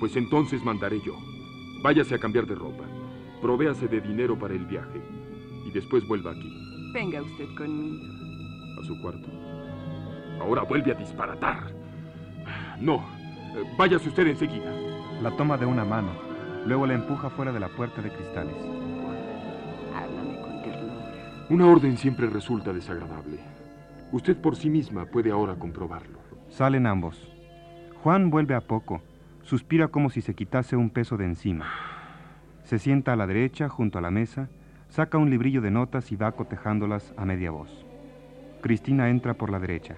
[0.00, 1.16] pues entonces mandaré yo.
[1.82, 2.84] Váyase a cambiar de ropa.
[3.40, 5.00] Provéase de dinero para el viaje.
[5.66, 6.52] Y después vuelva aquí.
[6.92, 8.04] Venga usted conmigo.
[8.80, 9.28] ¿A su cuarto?
[10.40, 11.72] Ahora vuelve a disparatar.
[12.80, 13.04] No,
[13.76, 14.72] váyase usted enseguida.
[15.22, 16.10] La toma de una mano,
[16.66, 18.56] luego la empuja fuera de la puerta de cristales.
[19.94, 21.46] Háblame con ternura.
[21.50, 23.38] Una orden siempre resulta desagradable.
[24.12, 26.18] Usted por sí misma puede ahora comprobarlo.
[26.48, 27.37] Salen ambos.
[28.08, 29.02] Juan vuelve a poco,
[29.42, 31.66] suspira como si se quitase un peso de encima.
[32.64, 34.48] Se sienta a la derecha, junto a la mesa,
[34.88, 37.84] saca un librillo de notas y va cotejándolas a media voz.
[38.62, 39.96] Cristina entra por la derecha,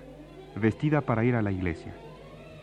[0.56, 1.94] vestida para ir a la iglesia.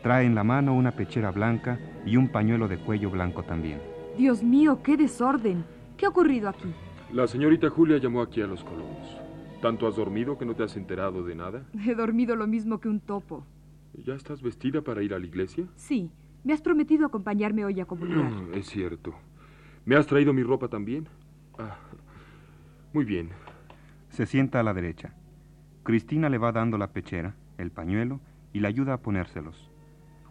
[0.04, 3.80] Trae en la mano una pechera blanca y un pañuelo de cuello blanco también.
[4.18, 5.64] Dios mío, qué desorden.
[5.95, 6.74] ¿Qué ha ocurrido aquí?
[7.14, 9.18] La señorita Julia llamó aquí a los colonos.
[9.62, 11.64] ¿Tanto has dormido que no te has enterado de nada?
[11.74, 13.45] He dormido lo mismo que un topo.
[13.98, 15.66] ¿Ya estás vestida para ir a la iglesia?
[15.76, 16.12] Sí,
[16.43, 18.32] me has prometido acompañarme hoy a comulgar.
[18.32, 19.16] Mm, es cierto.
[19.86, 21.08] ¿Me has traído mi ropa también?
[21.58, 21.78] Ah,
[22.93, 23.30] muy bien.
[24.10, 25.14] Se sienta a la derecha.
[25.84, 28.20] Cristina le va dando la pechera, el pañuelo
[28.54, 29.72] y le ayuda a ponérselos.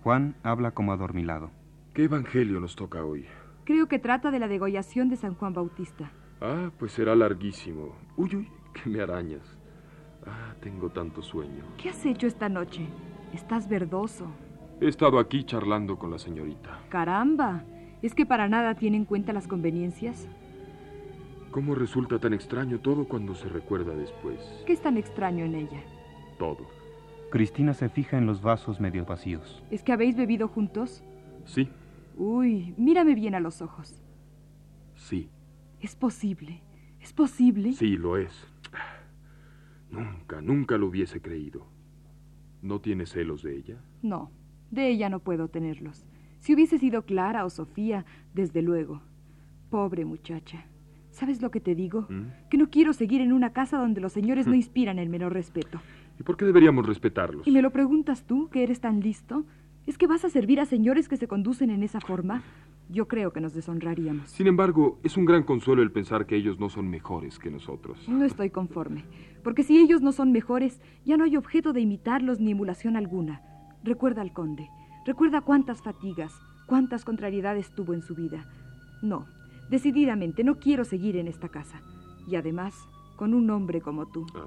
[0.02, 1.50] Juan habla como adormilado.
[1.92, 3.26] ¿Qué evangelio nos toca hoy?
[3.64, 6.12] Creo que trata de la degollación de San Juan Bautista.
[6.40, 7.96] Ah, pues será larguísimo.
[8.16, 9.42] Uy, uy, que me arañas.
[10.24, 11.64] Ah, tengo tanto sueño.
[11.78, 12.86] ¿Qué has hecho esta noche?
[13.36, 14.28] Estás verdoso.
[14.80, 16.80] He estado aquí charlando con la señorita.
[16.88, 17.64] Caramba,
[18.00, 20.26] ¿es que para nada tiene en cuenta las conveniencias?
[21.50, 24.40] ¿Cómo resulta tan extraño todo cuando se recuerda después?
[24.66, 25.82] ¿Qué es tan extraño en ella?
[26.38, 26.66] Todo.
[27.30, 29.62] Cristina se fija en los vasos medio vacíos.
[29.70, 31.04] ¿Es que habéis bebido juntos?
[31.44, 31.68] Sí,
[32.16, 34.00] Uy, mírame bien a los ojos.
[34.94, 35.28] sí,
[35.80, 36.62] ¿Es posible?
[37.02, 37.72] ¿Es posible?
[37.74, 38.32] sí, lo es.
[39.90, 41.66] Nunca, nunca lo hubiese creído.
[42.62, 43.76] ¿No tienes celos de ella?
[44.02, 44.30] No,
[44.70, 46.04] de ella no puedo tenerlos.
[46.40, 48.04] Si hubiese sido Clara o Sofía,
[48.34, 49.02] desde luego.
[49.70, 50.64] Pobre muchacha.
[51.10, 52.06] ¿Sabes lo que te digo?
[52.08, 52.48] ¿Mm?
[52.50, 55.80] Que no quiero seguir en una casa donde los señores no inspiran el menor respeto.
[56.18, 57.46] ¿Y por qué deberíamos respetarlos?
[57.46, 59.44] ¿Y me lo preguntas tú, que eres tan listo?
[59.86, 62.42] ¿Es que vas a servir a señores que se conducen en esa forma?
[62.88, 64.30] Yo creo que nos deshonraríamos.
[64.30, 68.08] Sin embargo, es un gran consuelo el pensar que ellos no son mejores que nosotros.
[68.08, 69.04] No estoy conforme,
[69.42, 73.42] porque si ellos no son mejores, ya no hay objeto de imitarlos ni emulación alguna.
[73.82, 74.68] Recuerda al conde,
[75.04, 76.32] recuerda cuántas fatigas,
[76.66, 78.46] cuántas contrariedades tuvo en su vida.
[79.02, 79.26] No,
[79.68, 81.80] decididamente no quiero seguir en esta casa.
[82.28, 84.26] Y además, con un hombre como tú.
[84.34, 84.46] Ah,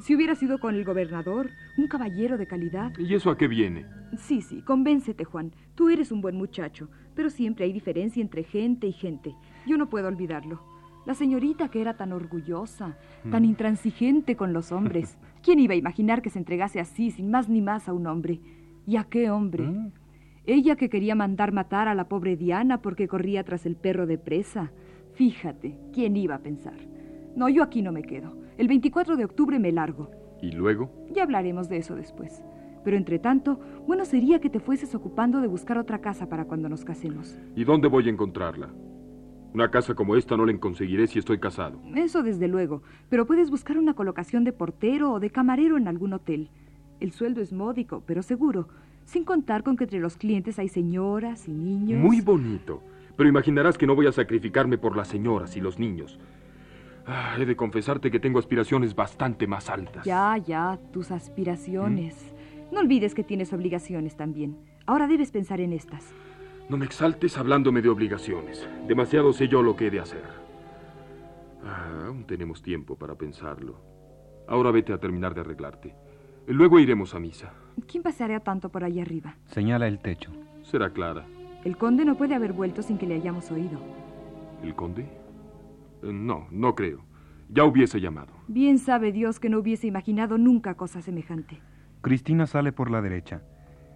[0.00, 2.92] Si hubiera sido con el gobernador, un caballero de calidad.
[2.98, 3.86] ¿Y eso a qué viene?
[4.18, 5.52] Sí, sí, convéncete, Juan.
[5.74, 9.34] Tú eres un buen muchacho, pero siempre hay diferencia entre gente y gente.
[9.66, 10.60] Yo no puedo olvidarlo.
[11.06, 12.96] La señorita que era tan orgullosa,
[13.30, 15.18] tan intransigente con los hombres.
[15.42, 18.40] ¿Quién iba a imaginar que se entregase así, sin más ni más, a un hombre?
[18.86, 19.64] ¿Y a qué hombre?
[19.64, 19.92] ¿Mm?
[20.46, 24.18] Ella que quería mandar matar a la pobre Diana porque corría tras el perro de
[24.18, 24.72] presa.
[25.14, 26.76] Fíjate, ¿quién iba a pensar?
[27.36, 28.43] No, yo aquí no me quedo.
[28.56, 30.10] El 24 de octubre me largo.
[30.40, 30.90] ¿Y luego?
[31.12, 32.44] Ya hablaremos de eso después.
[32.84, 36.68] Pero entre tanto, bueno sería que te fueses ocupando de buscar otra casa para cuando
[36.68, 37.36] nos casemos.
[37.56, 38.68] ¿Y dónde voy a encontrarla?
[39.54, 41.80] Una casa como esta no la conseguiré si estoy casado.
[41.96, 46.12] Eso desde luego, pero puedes buscar una colocación de portero o de camarero en algún
[46.12, 46.50] hotel.
[47.00, 48.68] El sueldo es módico, pero seguro,
[49.04, 52.00] sin contar con que entre los clientes hay señoras y niños.
[52.00, 52.82] Muy bonito,
[53.16, 56.18] pero imaginarás que no voy a sacrificarme por las señoras y los niños.
[57.06, 60.04] Ah, he de confesarte que tengo aspiraciones bastante más altas.
[60.04, 62.34] Ya, ya, tus aspiraciones.
[62.72, 64.56] No olvides que tienes obligaciones también.
[64.86, 66.12] Ahora debes pensar en estas.
[66.68, 68.66] No me exaltes hablándome de obligaciones.
[68.88, 70.24] Demasiado sé yo lo que he de hacer.
[71.62, 73.80] Ah, aún tenemos tiempo para pensarlo.
[74.48, 75.94] Ahora vete a terminar de arreglarte.
[76.46, 77.52] Luego iremos a misa.
[77.86, 79.36] ¿Quién pasaría tanto por ahí arriba?
[79.46, 80.30] Señala el techo.
[80.62, 81.24] Será Clara.
[81.64, 83.78] El conde no puede haber vuelto sin que le hayamos oído.
[84.62, 85.06] ¿El conde?
[86.04, 87.04] Eh, no, no creo.
[87.48, 88.32] Ya hubiese llamado.
[88.48, 91.60] Bien sabe Dios que no hubiese imaginado nunca cosa semejante.
[92.00, 93.42] Cristina sale por la derecha.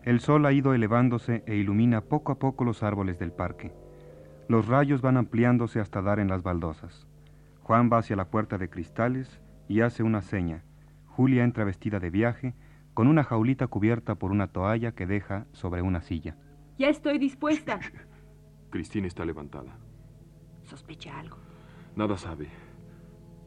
[0.05, 3.73] El sol ha ido elevándose e ilumina poco a poco los árboles del parque.
[4.49, 7.07] Los rayos van ampliándose hasta dar en las baldosas.
[7.63, 10.65] Juan va hacia la puerta de cristales y hace una seña.
[11.07, 12.55] Julia entra vestida de viaje,
[12.95, 16.37] con una jaulita cubierta por una toalla que deja sobre una silla.
[16.79, 17.79] Ya estoy dispuesta.
[18.71, 19.77] Cristina está levantada.
[20.65, 21.48] ¿Sospecha algo?
[21.99, 22.49] Nada sabe.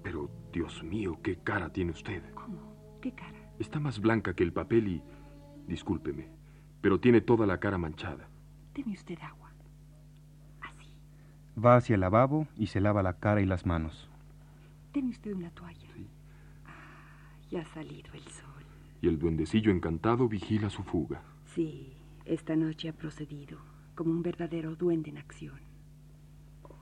[0.03, 2.21] Pero, Dios mío, qué cara tiene usted.
[2.33, 2.99] ¿Cómo?
[3.01, 3.49] ¿Qué cara?
[3.59, 5.03] Está más blanca que el papel y...
[5.67, 6.27] Discúlpeme,
[6.81, 8.27] pero tiene toda la cara manchada.
[8.75, 9.53] Deme usted agua.
[10.59, 10.89] Así.
[11.57, 14.09] Va hacia el lavabo y se lava la cara y las manos.
[14.93, 15.87] Deme usted una toalla.
[15.95, 16.09] Sí.
[16.65, 18.65] Ah, ya ha salido el sol.
[19.01, 21.21] Y el duendecillo encantado vigila su fuga.
[21.45, 21.93] Sí,
[22.25, 23.59] esta noche ha procedido
[23.95, 25.61] como un verdadero duende en acción.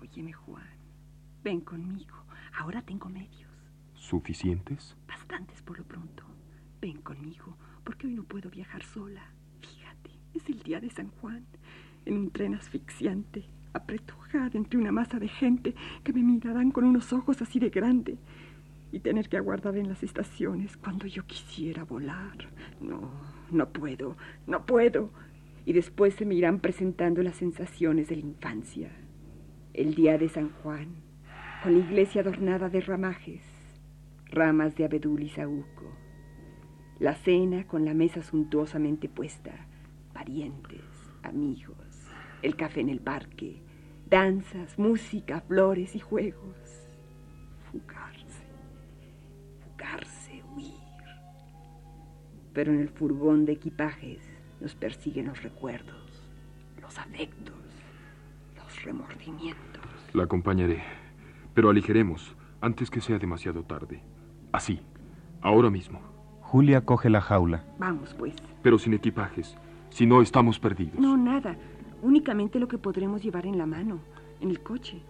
[0.02, 0.79] Óyeme, Juan.
[1.44, 2.16] Ven conmigo.
[2.58, 3.50] Ahora tengo medios.
[3.94, 4.98] ¿Suficientes?
[5.08, 6.24] Bastantes por lo pronto.
[6.82, 9.32] Ven conmigo, porque hoy no puedo viajar sola.
[9.62, 11.46] Fíjate, es el día de San Juan.
[12.06, 17.14] En un tren asfixiante, apretujada entre una masa de gente que me mirarán con unos
[17.14, 18.18] ojos así de grande.
[18.92, 22.50] Y tener que aguardar en las estaciones cuando yo quisiera volar.
[22.82, 23.12] No,
[23.52, 25.12] no puedo, no puedo.
[25.66, 28.92] Y después se me irán presentando las sensaciones de la infancia.
[29.74, 30.88] El día de San Juan,
[31.64, 33.42] con la iglesia adornada de ramajes,
[34.28, 35.92] ramas de abedul y saúco.
[37.00, 39.52] La cena con la mesa suntuosamente puesta,
[40.14, 40.84] parientes,
[41.24, 41.76] amigos,
[42.42, 43.62] el café en el parque,
[44.10, 46.56] danzas, música, flores y juegos.
[47.72, 48.46] Fugarse,
[49.60, 50.74] fugarse, huir.
[52.54, 54.22] Pero en el furgón de equipajes
[54.62, 56.24] nos persiguen los recuerdos,
[56.82, 57.56] los afectos,
[58.56, 59.84] los remordimientos.
[60.14, 60.82] La acompañaré,
[61.60, 64.02] pero aligeremos antes que sea demasiado tarde.
[64.54, 64.80] Así,
[65.42, 66.00] ahora mismo.
[66.40, 67.66] Julia coge la jaula.
[67.78, 68.34] Vamos, pues.
[68.64, 69.58] Pero sin equipajes.
[69.90, 70.98] Si no, estamos perdidos.
[70.98, 71.58] No, nada.
[72.02, 74.00] Únicamente lo que podremos llevar en la mano,
[74.40, 75.02] en el coche.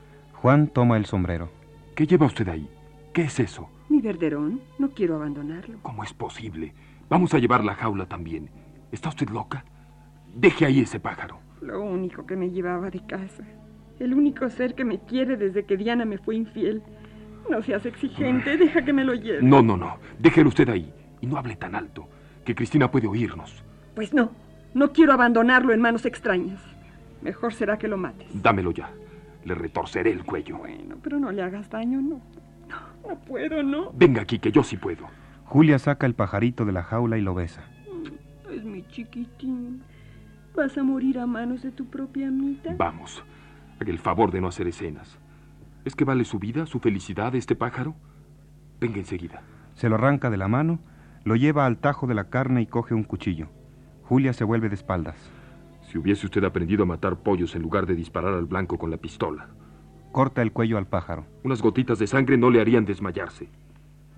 [0.42, 1.52] Juan toma el sombrero.
[1.94, 2.68] ¿Qué lleva usted ahí?
[3.14, 3.70] ¿Qué es eso?
[3.88, 4.60] Mi verderón.
[4.80, 5.78] No quiero abandonarlo.
[5.84, 6.74] ¿Cómo es posible?
[7.12, 8.50] Vamos a llevar la jaula también.
[8.92, 9.66] ¿Está usted loca?
[10.34, 11.38] Deje ahí ese pájaro.
[11.62, 13.44] Lo único que me llevaba de casa.
[14.00, 16.82] El único ser que me quiere desde que Diana me fue infiel.
[17.50, 19.42] No seas exigente, deja que me lo lleve.
[19.42, 19.98] No, no, no.
[20.20, 20.94] Déjelo usted ahí.
[21.22, 22.08] Y no hable tan alto,
[22.46, 23.64] que Cristina puede oírnos.
[23.96, 24.32] Pues no.
[24.74, 26.62] No quiero abandonarlo en manos extrañas.
[27.22, 28.28] Mejor será que lo mates.
[28.34, 28.92] Dámelo ya.
[29.44, 30.60] Le retorceré el cuello.
[30.60, 32.22] Bueno, pero no le hagas daño, no.
[32.70, 33.92] No, no puedo, no.
[33.94, 35.08] Venga aquí, que yo sí puedo.
[35.46, 37.64] Julia saca el pajarito de la jaula y lo besa.
[38.50, 39.82] Es mi chiquitín.
[40.56, 42.76] ¿Vas a morir a manos de tu propia amita?
[42.78, 43.24] Vamos.
[43.80, 45.20] Haga el favor de no hacer escenas.
[45.86, 47.96] ¿Es que vale su vida, su felicidad, este pájaro?
[48.80, 49.42] Venga enseguida.
[49.76, 50.80] Se lo arranca de la mano,
[51.24, 53.48] lo lleva al tajo de la carne y coge un cuchillo.
[54.04, 55.16] Julia se vuelve de espaldas.
[55.82, 58.98] Si hubiese usted aprendido a matar pollos en lugar de disparar al blanco con la
[58.98, 59.48] pistola.
[60.12, 61.26] Corta el cuello al pájaro.
[61.44, 63.50] Unas gotitas de sangre no le harían desmayarse.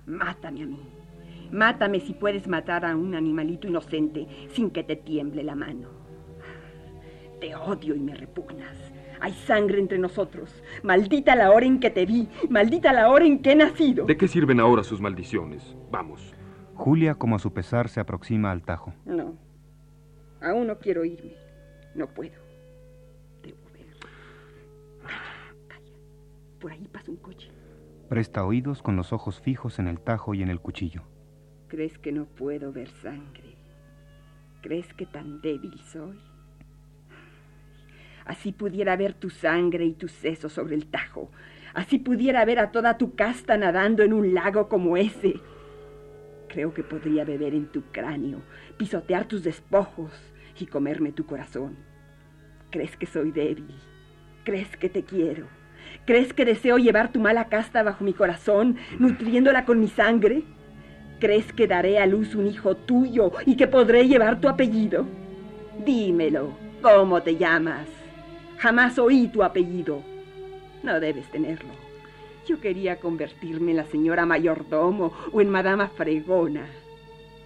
[0.06, 0.80] Mátame a mí.
[1.52, 5.88] Mátame si puedes matar a un animalito inocente sin que te tiemble la mano.
[7.40, 8.91] Te odio y me repugnas.
[9.22, 10.50] Hay sangre entre nosotros.
[10.82, 12.28] Maldita la hora en que te vi.
[12.50, 14.04] Maldita la hora en que he nacido.
[14.04, 15.76] ¿De qué sirven ahora sus maldiciones?
[15.92, 16.34] Vamos.
[16.74, 18.92] Julia, como a su pesar, se aproxima al tajo.
[19.04, 19.36] No.
[20.40, 21.36] Aún no quiero irme.
[21.94, 22.34] No puedo.
[23.44, 23.86] Debo ver.
[25.04, 25.96] Calla, calla.
[26.58, 27.48] Por ahí pasa un coche.
[28.08, 31.02] Presta oídos con los ojos fijos en el tajo y en el cuchillo.
[31.68, 33.54] ¿Crees que no puedo ver sangre?
[34.62, 36.18] ¿Crees que tan débil soy?
[38.24, 41.30] Así pudiera ver tu sangre y tu seso sobre el tajo.
[41.74, 45.40] Así pudiera ver a toda tu casta nadando en un lago como ese.
[46.48, 48.42] Creo que podría beber en tu cráneo,
[48.76, 50.12] pisotear tus despojos
[50.58, 51.76] y comerme tu corazón.
[52.70, 53.74] ¿Crees que soy débil?
[54.44, 55.46] ¿Crees que te quiero?
[56.04, 60.42] ¿Crees que deseo llevar tu mala casta bajo mi corazón, nutriéndola con mi sangre?
[61.20, 65.06] ¿Crees que daré a luz un hijo tuyo y que podré llevar tu apellido?
[65.84, 66.50] Dímelo,
[66.82, 68.01] ¿cómo te llamas?
[68.62, 70.04] Jamás oí tu apellido.
[70.84, 71.72] No debes tenerlo.
[72.46, 76.64] Yo quería convertirme en la señora mayordomo o en madama fregona.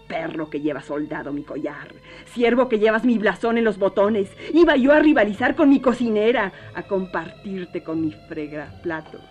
[0.06, 1.88] Perro que lleva soldado mi collar,
[2.26, 6.52] siervo que llevas mi blasón en los botones, iba yo a rivalizar con mi cocinera,
[6.74, 9.22] a compartirte con mi fregra platos.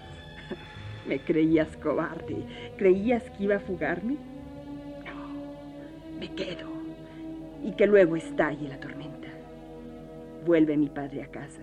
[1.07, 2.37] Me creías cobarde,
[2.79, 4.15] creías que iba a fugarme.
[5.05, 6.67] No, me quedo
[7.63, 9.27] y que luego estalle la tormenta.
[10.47, 11.61] Vuelve mi padre a casa.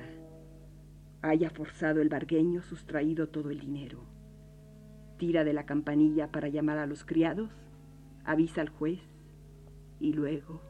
[1.22, 4.04] Haya forzado el bargueño, sustraído todo el dinero.
[5.18, 7.50] Tira de la campanilla para llamar a los criados
[8.24, 9.00] avisa al juez
[10.00, 10.60] y luego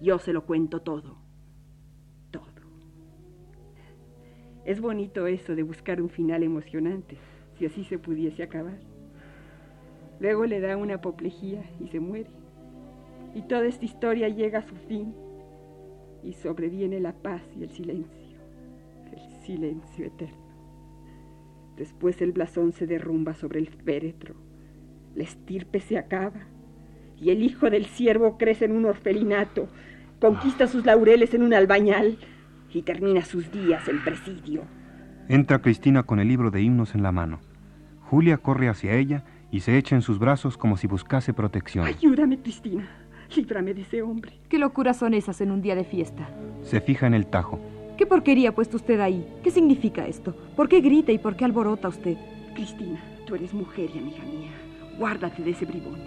[0.00, 1.18] yo se lo cuento todo,
[2.30, 2.44] todo.
[4.64, 7.18] Es bonito eso de buscar un final emocionante,
[7.58, 8.78] si así se pudiese acabar.
[10.20, 12.30] Luego le da una apoplejía y se muere.
[13.34, 15.14] Y toda esta historia llega a su fin
[16.22, 18.19] y sobreviene la paz y el silencio,
[19.50, 20.36] silencio eterno.
[21.76, 24.34] Después el blasón se derrumba sobre el féretro
[25.14, 26.40] la estirpe se acaba
[27.20, 29.68] y el hijo del siervo crece en un orfelinato,
[30.20, 32.18] conquista sus laureles en un albañal
[32.72, 34.62] y termina sus días en presidio.
[35.28, 37.40] Entra Cristina con el libro de himnos en la mano.
[38.02, 41.86] Julia corre hacia ella y se echa en sus brazos como si buscase protección.
[41.86, 42.88] Ayúdame, Cristina.
[43.36, 44.40] Líbrame de ese hombre.
[44.48, 46.28] ¿Qué locuras son esas en un día de fiesta?
[46.62, 47.60] Se fija en el tajo.
[48.00, 49.22] ¿Qué porquería ha puesto usted ahí?
[49.44, 50.34] ¿Qué significa esto?
[50.56, 52.16] ¿Por qué grita y por qué alborota usted?
[52.54, 54.52] Cristina, tú eres mujer y amiga mía.
[54.98, 56.00] Guárdate de ese bribón.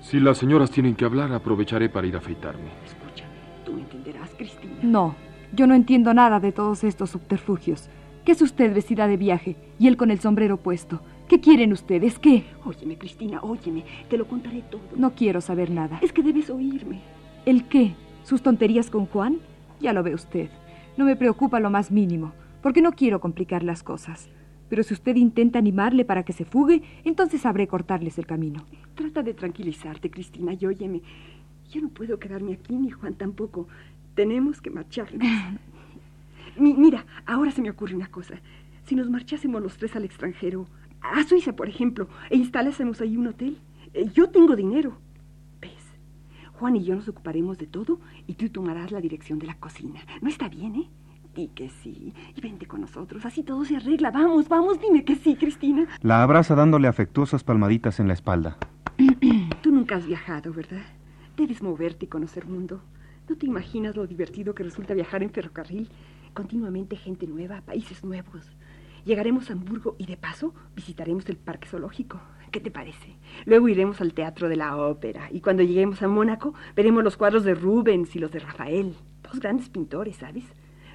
[0.00, 2.68] Si las señoras tienen que hablar, aprovecharé para ir a afeitarme.
[2.84, 3.32] Escúchame,
[3.64, 4.76] tú me entenderás, Cristina.
[4.84, 5.16] No,
[5.52, 7.90] yo no entiendo nada de todos estos subterfugios.
[8.24, 11.00] ¿Qué es usted vestida de viaje y él con el sombrero puesto?
[11.26, 12.20] ¿Qué quieren ustedes?
[12.20, 12.44] ¿Qué?
[12.64, 13.82] Óyeme, Cristina, óyeme.
[14.08, 14.82] Te lo contaré todo.
[14.94, 15.98] No quiero saber nada.
[16.00, 17.00] Es que debes oírme.
[17.44, 17.96] ¿El qué?
[18.22, 19.40] ¿Sus tonterías con Juan?
[19.80, 20.48] Ya lo ve usted.
[20.96, 22.32] No me preocupa lo más mínimo,
[22.62, 24.30] porque no quiero complicar las cosas.
[24.68, 28.64] Pero si usted intenta animarle para que se fugue, entonces sabré cortarles el camino.
[28.94, 31.02] Trata de tranquilizarte, Cristina, y óyeme.
[31.70, 33.68] Yo no puedo quedarme aquí, ni Juan tampoco.
[34.14, 35.22] Tenemos que marcharnos.
[36.58, 38.40] mira, ahora se me ocurre una cosa.
[38.86, 40.66] Si nos marchásemos los tres al extranjero,
[41.00, 43.58] a Suiza, por ejemplo, e instalásemos ahí un hotel,
[43.92, 44.96] eh, yo tengo dinero.
[46.58, 50.00] Juan y yo nos ocuparemos de todo y tú tomarás la dirección de la cocina.
[50.22, 50.88] No está bien, ¿eh?
[51.36, 52.14] Y que sí.
[52.34, 53.26] Y vente con nosotros.
[53.26, 54.10] Así todo se arregla.
[54.10, 55.86] Vamos, vamos, dime que sí, Cristina.
[56.00, 58.56] La abraza dándole afectuosas palmaditas en la espalda.
[59.62, 60.86] Tú nunca has viajado, ¿verdad?
[61.36, 62.80] Debes moverte y conocer mundo.
[63.28, 65.90] ¿No te imaginas lo divertido que resulta viajar en ferrocarril?
[66.32, 68.56] Continuamente gente nueva, países nuevos.
[69.04, 72.18] Llegaremos a Hamburgo y de paso visitaremos el parque zoológico.
[72.50, 73.16] ¿Qué te parece?
[73.44, 77.44] Luego iremos al teatro de la ópera y cuando lleguemos a Mónaco veremos los cuadros
[77.44, 78.94] de Rubens y los de Rafael.
[79.22, 80.44] Dos grandes pintores, ¿sabes?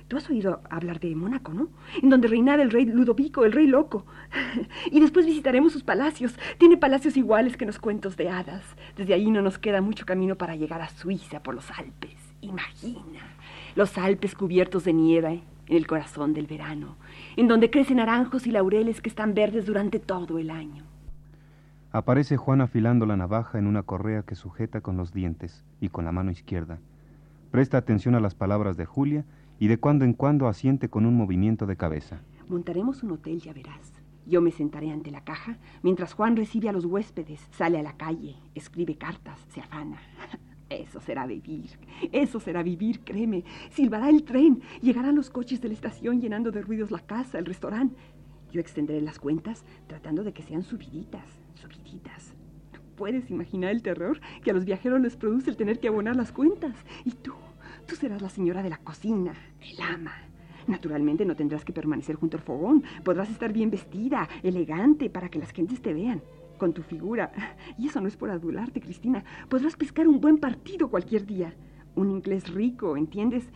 [0.08, 1.70] Tú has oído hablar de Mónaco, ¿no?
[2.02, 4.06] En donde reinaba el rey Ludovico, el rey loco.
[4.92, 6.36] y después visitaremos sus palacios.
[6.58, 8.64] Tiene palacios iguales que los cuentos de hadas.
[8.98, 12.18] Desde ahí no nos queda mucho camino para llegar a Suiza por los Alpes.
[12.42, 13.22] Imagina.
[13.76, 16.98] Los Alpes cubiertos de nieve en el corazón del verano,
[17.38, 20.91] en donde crecen naranjos y laureles que están verdes durante todo el año.
[21.94, 26.06] Aparece Juan afilando la navaja en una correa que sujeta con los dientes y con
[26.06, 26.80] la mano izquierda.
[27.52, 29.26] Presta atención a las palabras de Julia
[29.60, 32.22] y de cuando en cuando asiente con un movimiento de cabeza.
[32.48, 33.92] Montaremos un hotel, ya verás.
[34.26, 37.98] Yo me sentaré ante la caja mientras Juan recibe a los huéspedes, sale a la
[37.98, 39.98] calle, escribe cartas, se afana.
[40.70, 41.72] Eso será vivir,
[42.14, 43.44] eso será vivir, créeme.
[43.72, 47.46] Silbará el tren, llegarán los coches de la estación llenando de ruidos la casa, el
[47.46, 47.98] restaurante.
[48.54, 52.34] Yo extenderé las cuentas tratando de que sean subiditas, subiditas.
[52.96, 56.32] ¿Puedes imaginar el terror que a los viajeros les produce el tener que abonar las
[56.32, 56.76] cuentas?
[57.06, 57.34] Y tú,
[57.86, 60.14] Tú serás la señora de la cocina, el ama.
[60.68, 62.84] Naturalmente no tendrás que permanecer junto al fogón.
[63.04, 66.22] Podrás estar bien vestida, elegante, para que las gentes te vean.
[66.58, 67.32] Con tu figura.
[67.78, 69.24] Y eso no es por adularte, Cristina.
[69.50, 71.54] Podrás pescar un buen partido cualquier día.
[71.96, 73.50] Un inglés rico, ¿entiendes?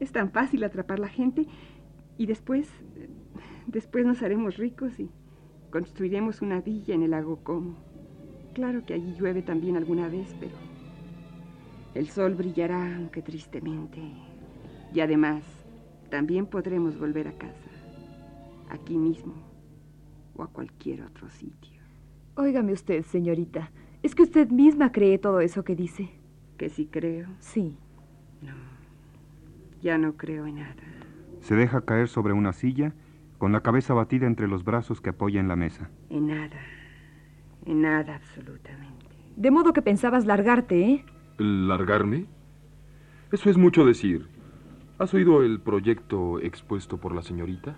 [0.00, 1.46] Es tan fácil atrapar la gente.
[2.16, 2.68] Y después,
[3.66, 5.10] después nos haremos ricos y
[5.70, 7.76] construiremos una villa en el lago Como.
[8.54, 10.56] Claro que allí llueve también alguna vez, pero
[11.94, 14.00] el sol brillará, aunque tristemente.
[14.92, 15.42] Y además,
[16.10, 17.70] también podremos volver a casa.
[18.70, 19.34] aquí mismo
[20.36, 21.80] o a cualquier otro sitio.
[22.34, 23.70] Óigame usted, señorita,
[24.02, 26.10] es que usted misma cree todo eso que dice.
[26.56, 27.28] ¿Que si creo?
[27.38, 27.76] Sí.
[28.42, 28.54] No,
[29.80, 30.76] ya no creo en nada.
[31.40, 32.92] Se deja caer sobre una silla
[33.38, 35.90] con la cabeza batida entre los brazos que apoya en la mesa.
[36.10, 36.60] En nada,
[37.64, 39.06] en nada absolutamente.
[39.36, 41.04] De modo que pensabas largarte, ¿eh?
[41.38, 42.26] ¿Largarme?
[43.30, 44.26] Eso es mucho decir.
[44.98, 47.76] ¿Has oído el proyecto expuesto por la señorita?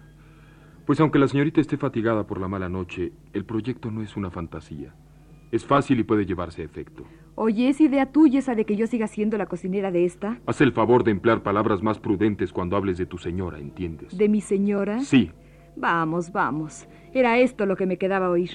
[0.87, 4.31] Pues aunque la señorita esté fatigada por la mala noche, el proyecto no es una
[4.31, 4.95] fantasía.
[5.53, 7.05] Es fácil y puede llevarse a efecto.
[7.35, 10.39] Oye, ¿es idea tuya esa de que yo siga siendo la cocinera de esta?
[10.47, 14.17] Haz el favor de emplear palabras más prudentes cuando hables de tu señora, ¿entiendes?
[14.17, 15.01] ¿De mi señora?
[15.01, 15.31] Sí.
[15.77, 16.89] Vamos, vamos.
[17.13, 18.51] Era esto lo que me quedaba oír.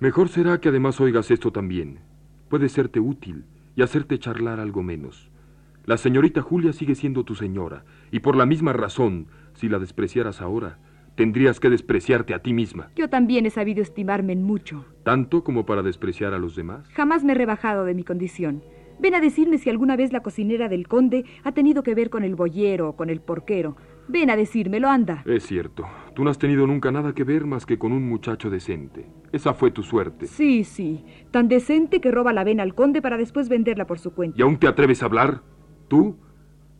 [0.00, 2.00] Mejor será que además oigas esto también.
[2.48, 3.44] Puede serte útil
[3.76, 5.30] y hacerte charlar algo menos.
[5.86, 10.40] La señorita Julia sigue siendo tu señora, y por la misma razón, si la despreciaras
[10.40, 10.78] ahora,
[11.14, 12.90] tendrías que despreciarte a ti misma.
[12.96, 14.84] Yo también he sabido estimarme en mucho.
[15.02, 16.88] ¿Tanto como para despreciar a los demás?
[16.94, 18.62] Jamás me he rebajado de mi condición.
[19.00, 22.22] Ven a decirme si alguna vez la cocinera del conde ha tenido que ver con
[22.22, 23.76] el boyero o con el porquero.
[24.10, 25.22] Ven a decírmelo, anda.
[25.24, 25.86] Es cierto.
[26.14, 29.06] Tú no has tenido nunca nada que ver más que con un muchacho decente.
[29.30, 30.26] Esa fue tu suerte.
[30.26, 31.04] Sí, sí.
[31.30, 34.36] Tan decente que roba la vena al conde para después venderla por su cuenta.
[34.36, 35.42] ¿Y aún te atreves a hablar?
[35.86, 36.16] ¿Tú?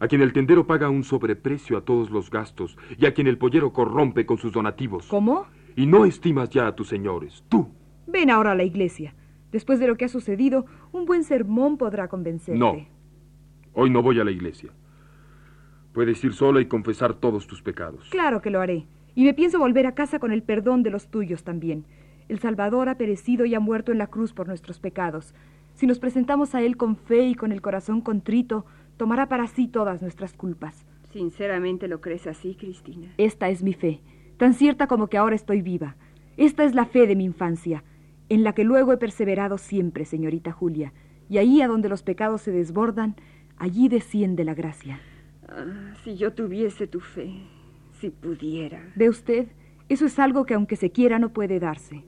[0.00, 3.38] A quien el tendero paga un sobreprecio a todos los gastos y a quien el
[3.38, 5.06] pollero corrompe con sus donativos.
[5.06, 5.46] ¿Cómo?
[5.76, 7.44] Y no estimas ya a tus señores.
[7.48, 7.68] Tú.
[8.08, 9.14] Ven ahora a la iglesia.
[9.52, 12.58] Después de lo que ha sucedido, un buen sermón podrá convencerte.
[12.58, 12.74] No.
[13.72, 14.72] Hoy no voy a la iglesia.
[15.92, 18.08] Puedes ir sola y confesar todos tus pecados.
[18.10, 18.86] Claro que lo haré.
[19.16, 21.84] Y me pienso volver a casa con el perdón de los tuyos también.
[22.28, 25.34] El Salvador ha perecido y ha muerto en la cruz por nuestros pecados.
[25.74, 28.66] Si nos presentamos a Él con fe y con el corazón contrito,
[28.96, 30.86] tomará para sí todas nuestras culpas.
[31.12, 33.08] ¿Sinceramente lo crees así, Cristina?
[33.18, 34.00] Esta es mi fe,
[34.36, 35.96] tan cierta como que ahora estoy viva.
[36.36, 37.82] Esta es la fe de mi infancia,
[38.28, 40.92] en la que luego he perseverado siempre, señorita Julia.
[41.28, 43.16] Y ahí a donde los pecados se desbordan,
[43.56, 45.00] allí desciende la gracia.
[45.50, 47.32] Ah, si yo tuviese tu fe,
[48.00, 48.92] si pudiera.
[48.96, 49.48] ¿Ve usted?
[49.88, 52.04] Eso es algo que aunque se quiera no puede darse.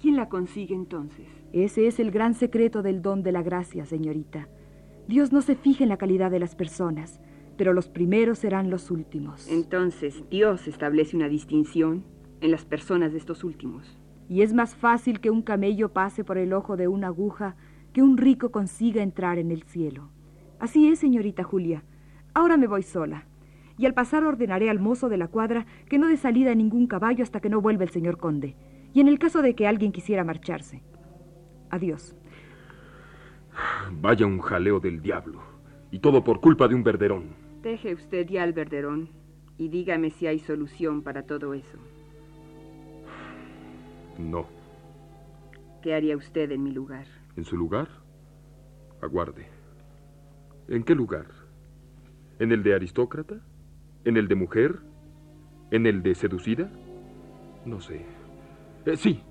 [0.00, 1.26] ¿Quién la consigue entonces?
[1.52, 4.48] Ese es el gran secreto del don de la gracia, señorita.
[5.08, 7.20] Dios no se fija en la calidad de las personas,
[7.56, 9.48] pero los primeros serán los últimos.
[9.48, 12.04] Entonces, Dios establece una distinción
[12.40, 13.96] en las personas de estos últimos.
[14.28, 17.56] Y es más fácil que un camello pase por el ojo de una aguja
[17.92, 20.10] que un rico consiga entrar en el cielo.
[20.58, 21.84] Así es, señorita Julia.
[22.36, 23.24] Ahora me voy sola.
[23.78, 26.86] Y al pasar ordenaré al mozo de la cuadra que no dé salida a ningún
[26.86, 28.54] caballo hasta que no vuelva el señor conde.
[28.92, 30.82] Y en el caso de que alguien quisiera marcharse.
[31.70, 32.14] Adiós.
[33.90, 35.40] Vaya un jaleo del diablo.
[35.90, 37.30] Y todo por culpa de un verderón.
[37.62, 39.08] Deje usted ya el verderón
[39.56, 41.78] y dígame si hay solución para todo eso.
[44.18, 44.46] No.
[45.80, 47.06] ¿Qué haría usted en mi lugar?
[47.34, 47.88] ¿En su lugar?
[49.00, 49.46] Aguarde.
[50.68, 51.24] ¿En qué lugar?
[52.38, 53.36] ¿En el de aristócrata?
[54.04, 54.80] ¿En el de mujer?
[55.70, 56.70] ¿En el de seducida?
[57.64, 58.04] No sé.
[58.84, 59.22] Eh, sí,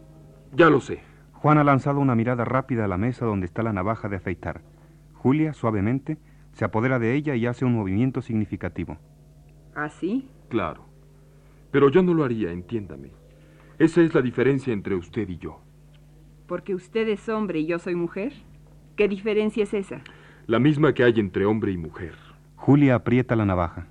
[0.53, 1.02] ya lo sé.
[1.34, 4.61] Juan ha lanzado una mirada rápida a la mesa donde está la navaja de afeitar.
[5.14, 6.18] Julia, suavemente,
[6.53, 8.98] se apodera de ella y hace un movimiento significativo.
[9.76, 10.27] ¿Ah, sí?
[10.49, 10.86] Claro.
[11.72, 13.11] Pero yo no lo haría, entiéndame.
[13.77, 15.60] Esa es la diferencia entre usted y yo.
[16.48, 18.34] ¿Porque usted es hombre y yo soy mujer?
[18.95, 20.02] ¿Qué diferencia es esa?
[20.48, 22.15] La misma que hay entre hombre y mujer.
[22.56, 23.88] Julia aprieta la navaja.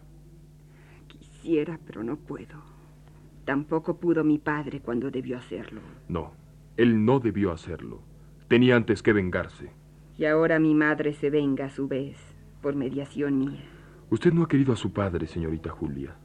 [1.09, 2.63] Quisiera, pero no puedo.
[3.45, 5.81] Tampoco pudo mi padre cuando debió hacerlo.
[6.09, 6.33] No,
[6.77, 8.01] él no debió hacerlo.
[8.49, 9.71] Tenía antes que vengarse.
[10.17, 12.17] Y ahora mi madre se venga a su vez,
[12.63, 13.65] por mediación mía.
[14.11, 16.17] Usted no ha querido a su padre, señorita Julia.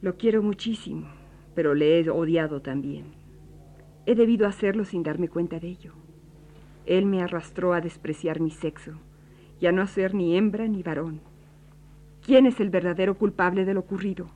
[0.00, 1.06] Lo quiero muchísimo,
[1.54, 3.14] pero le he odiado también.
[4.06, 5.92] He debido hacerlo sin darme cuenta de ello.
[6.86, 8.92] Él me arrastró a despreciar mi sexo
[9.60, 11.20] y a no ser ni hembra ni varón.
[12.26, 14.26] ¿Quién es el verdadero culpable de lo ocurrido?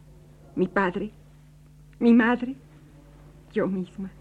[0.55, 1.11] ¿Mi padre?
[1.99, 2.55] ¿Mi madre?
[3.53, 4.13] Yo misma.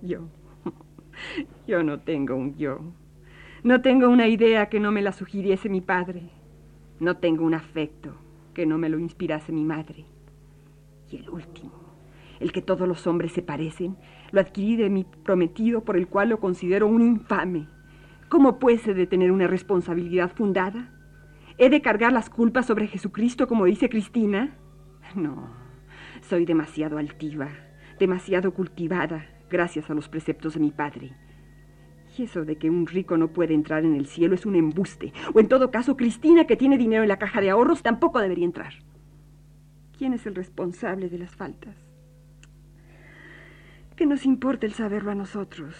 [0.00, 0.20] Yo.
[1.68, 2.80] Yo no tengo un yo.
[3.64, 6.22] No tengo una idea que no me la sugiriese mi padre.
[7.00, 8.14] No tengo un afecto
[8.54, 10.06] que no me lo inspirase mi madre.
[11.10, 11.74] Y el último,
[12.40, 13.98] el que todos los hombres se parecen,
[14.32, 17.68] lo adquirí de mi prometido por el cual lo considero un infame.
[18.30, 20.93] ¿Cómo puede de tener una responsabilidad fundada?
[21.56, 24.56] ¿He de cargar las culpas sobre Jesucristo como dice Cristina?
[25.14, 25.50] No,
[26.22, 27.48] soy demasiado altiva,
[28.00, 31.12] demasiado cultivada, gracias a los preceptos de mi padre.
[32.16, 35.12] Y eso de que un rico no puede entrar en el cielo es un embuste.
[35.32, 38.44] O en todo caso, Cristina, que tiene dinero en la caja de ahorros, tampoco debería
[38.44, 38.72] entrar.
[39.96, 41.76] ¿Quién es el responsable de las faltas?
[43.96, 45.76] ¿Qué nos importa el saberlo a nosotros?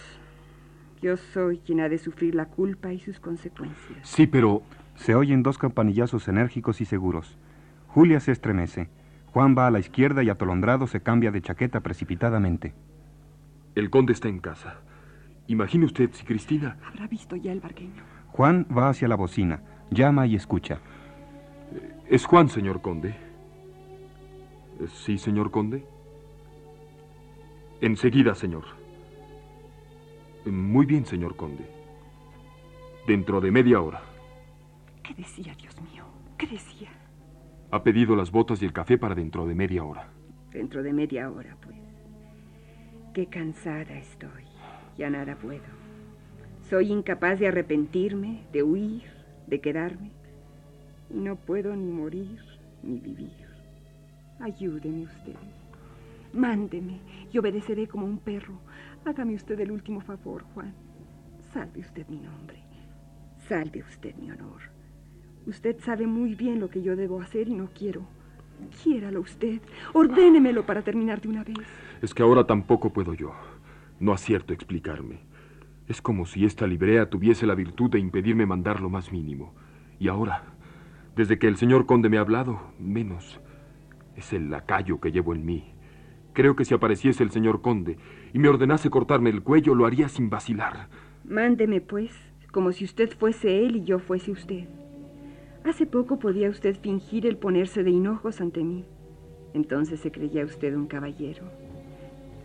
[1.02, 3.98] Yo soy quien ha de sufrir la culpa y sus consecuencias.
[4.08, 4.62] Sí, pero...
[4.96, 7.36] Se oyen dos campanillazos enérgicos y seguros.
[7.88, 8.88] Julia se estremece.
[9.32, 12.72] Juan va a la izquierda y atolondrado se cambia de chaqueta precipitadamente.
[13.74, 14.76] El conde está en casa.
[15.48, 16.76] Imagine usted si Cristina...
[16.86, 18.02] Habrá visto ya el barqueño.
[18.28, 20.78] Juan va hacia la bocina, llama y escucha.
[22.08, 23.14] Es Juan, señor conde.
[24.92, 25.84] Sí, señor conde.
[27.80, 28.64] Enseguida, señor.
[30.46, 31.68] Muy bien, señor conde.
[33.06, 34.13] Dentro de media hora.
[35.04, 36.04] ¿Qué decía, Dios mío?
[36.38, 36.88] ¿Qué decía?
[37.70, 40.08] Ha pedido las botas y el café para dentro de media hora.
[40.50, 41.76] Dentro de media hora, pues.
[43.12, 44.44] Qué cansada estoy.
[44.96, 45.62] Ya nada puedo.
[46.70, 49.02] Soy incapaz de arrepentirme, de huir,
[49.46, 50.10] de quedarme.
[51.10, 52.40] Y no puedo ni morir
[52.82, 53.46] ni vivir.
[54.40, 55.36] Ayúdeme usted.
[56.32, 56.98] Mándeme
[57.30, 58.58] y obedeceré como un perro.
[59.04, 60.74] Hágame usted el último favor, Juan.
[61.52, 62.62] Salve usted mi nombre.
[63.48, 64.73] Salve usted mi honor.
[65.46, 68.06] Usted sabe muy bien lo que yo debo hacer y no quiero.
[68.82, 69.60] Quiéralo usted.
[69.92, 71.58] Ordénemelo para terminar de una vez.
[72.00, 73.32] Es que ahora tampoco puedo yo.
[74.00, 75.20] No acierto a explicarme.
[75.86, 79.54] Es como si esta librea tuviese la virtud de impedirme mandar lo más mínimo.
[79.98, 80.44] Y ahora,
[81.14, 83.38] desde que el señor conde me ha hablado, menos.
[84.16, 85.74] Es el lacayo que llevo en mí.
[86.32, 87.98] Creo que si apareciese el señor conde
[88.32, 90.88] y me ordenase cortarme el cuello, lo haría sin vacilar.
[91.24, 92.12] Mándeme, pues,
[92.50, 94.66] como si usted fuese él y yo fuese usted.
[95.64, 98.84] Hace poco podía usted fingir el ponerse de hinojos ante mí.
[99.54, 101.44] Entonces se creía usted un caballero.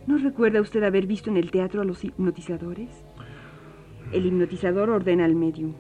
[0.08, 3.04] ¿No recuerda usted haber visto en el teatro a los hipnotizadores?
[4.14, 5.74] El hipnotizador ordena al medium.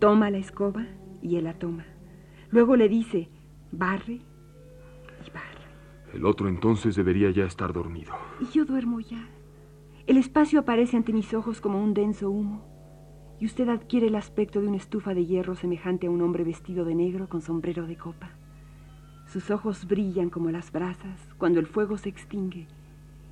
[0.00, 0.86] Toma la escoba
[1.22, 1.86] y él la toma.
[2.50, 3.28] Luego le dice,
[3.70, 5.60] barre y barre.
[6.12, 8.12] El otro entonces debería ya estar dormido.
[8.40, 9.28] Y yo duermo ya.
[10.06, 12.64] El espacio aparece ante mis ojos como un denso humo,
[13.40, 16.84] y usted adquiere el aspecto de una estufa de hierro semejante a un hombre vestido
[16.84, 18.28] de negro con sombrero de copa.
[19.26, 22.66] Sus ojos brillan como las brasas cuando el fuego se extingue,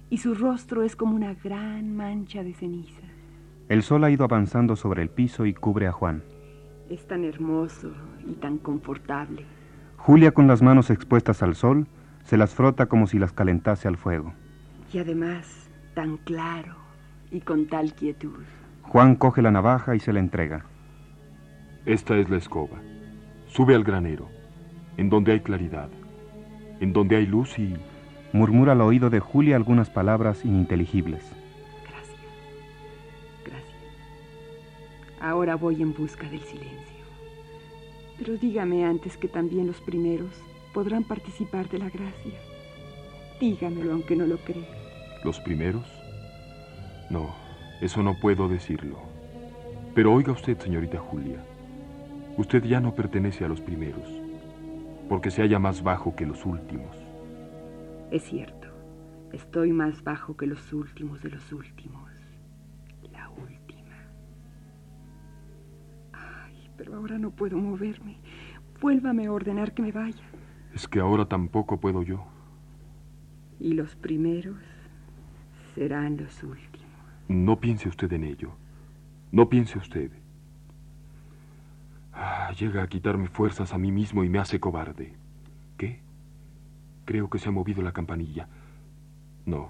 [0.09, 3.02] y su rostro es como una gran mancha de ceniza.
[3.68, 6.22] El sol ha ido avanzando sobre el piso y cubre a Juan.
[6.89, 7.93] Es tan hermoso
[8.26, 9.44] y tan confortable.
[9.98, 11.86] Julia, con las manos expuestas al sol,
[12.24, 14.32] se las frota como si las calentase al fuego.
[14.90, 16.76] Y además, tan claro
[17.30, 18.43] y con tal quietud.
[18.89, 20.65] Juan coge la navaja y se la entrega.
[21.85, 22.78] Esta es la escoba.
[23.47, 24.31] Sube al granero,
[24.97, 25.90] en donde hay claridad,
[26.81, 27.77] en donde hay luz y...
[28.31, 31.23] Murmura al oído de Julia algunas palabras ininteligibles.
[31.89, 32.20] Gracias.
[33.43, 35.23] Gracias.
[35.23, 37.05] Ahora voy en busca del silencio.
[38.19, 40.31] Pero dígame antes que también los primeros
[40.74, 42.39] podrán participar de la gracia.
[43.40, 44.69] Dígamelo aunque no lo crea.
[45.24, 45.86] ¿Los primeros?
[47.09, 47.35] No,
[47.80, 48.98] eso no puedo decirlo.
[49.94, 51.38] Pero oiga usted, señorita Julia,
[52.36, 54.09] usted ya no pertenece a los primeros,
[55.09, 56.96] porque se halla más bajo que los últimos.
[58.10, 58.68] Es cierto,
[59.32, 62.10] estoy más bajo que los últimos de los últimos.
[63.12, 63.96] La última.
[66.12, 68.18] Ay, pero ahora no puedo moverme.
[68.80, 70.22] Vuélvame a ordenar que me vaya.
[70.74, 72.24] Es que ahora tampoco puedo yo.
[73.59, 74.59] Y los primeros
[75.74, 76.68] serán los últimos.
[77.28, 78.52] No piense usted en ello.
[79.30, 80.10] No piense usted.
[82.14, 85.14] Ah, llega a quitarme fuerzas a mí mismo y me hace cobarde.
[85.76, 86.00] ¿Qué?
[87.05, 88.48] Creo que se ha movido la campanilla.
[89.44, 89.68] No.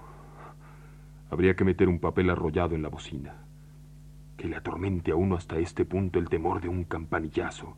[1.29, 3.35] Habría que meter un papel arrollado en la bocina.
[4.37, 7.75] Que le atormente a uno hasta este punto el temor de un campanillazo.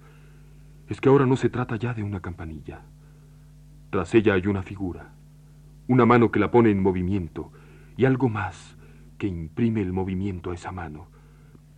[0.87, 2.81] Es que ahora no se trata ya de una campanilla.
[3.89, 5.09] Tras ella hay una figura,
[5.87, 7.51] una mano que la pone en movimiento
[7.97, 8.77] y algo más
[9.22, 11.06] que imprime el movimiento a esa mano.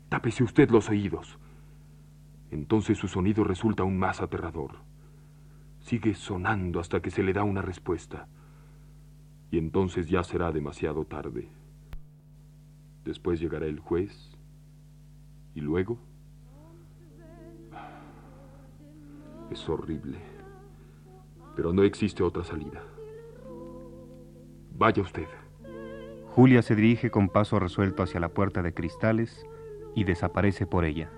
[0.07, 1.37] Tápese usted los oídos.
[2.51, 4.77] Entonces su sonido resulta aún más aterrador.
[5.81, 8.29] Sigue sonando hasta que se le da una respuesta.
[9.51, 11.49] Y entonces ya será demasiado tarde.
[13.03, 14.31] Después llegará el juez.
[15.53, 15.99] Y luego...
[19.51, 20.19] Es horrible.
[21.57, 22.81] Pero no existe otra salida.
[24.77, 25.27] Vaya usted.
[26.35, 29.45] Julia se dirige con paso resuelto hacia la puerta de cristales
[29.93, 31.11] y desaparece por ella.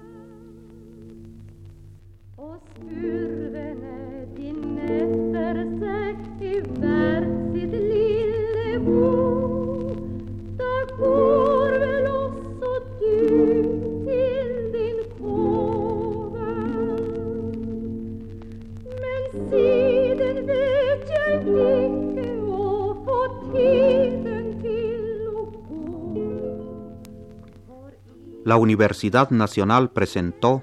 [28.45, 30.61] La Universidad Nacional presentó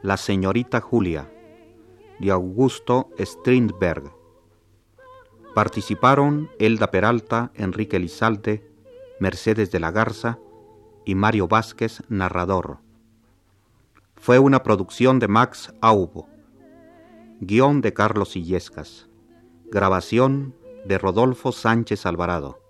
[0.00, 1.30] La señorita Julia,
[2.18, 4.14] de Augusto Strindberg.
[5.54, 8.66] Participaron Elda Peralta, Enrique Lizalde,
[9.20, 10.38] Mercedes de la Garza
[11.04, 12.78] y Mario Vázquez, narrador.
[14.16, 16.30] Fue una producción de Max Aubo.
[17.40, 19.10] Guión de Carlos Illescas.
[19.66, 20.56] Grabación
[20.86, 22.61] de Rodolfo Sánchez Alvarado.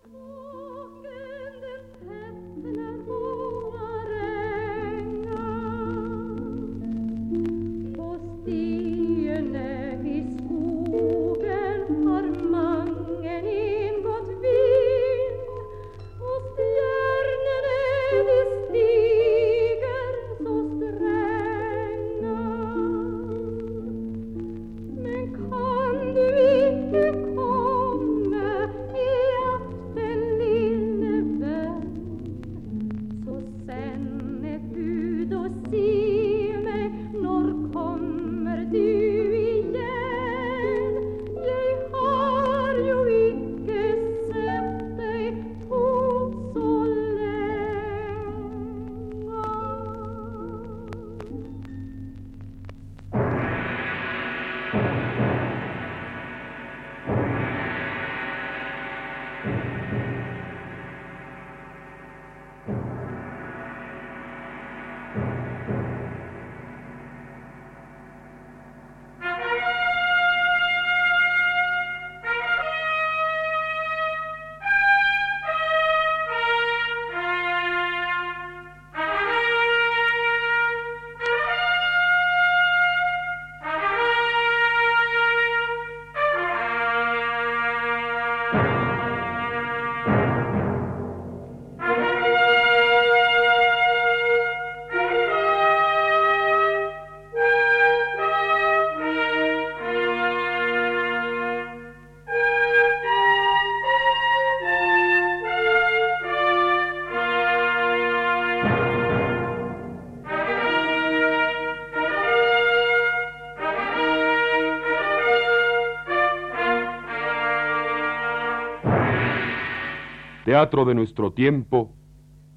[120.70, 121.92] De nuestro tiempo,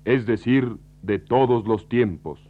[0.05, 2.44] es decir, de todos los tiempos.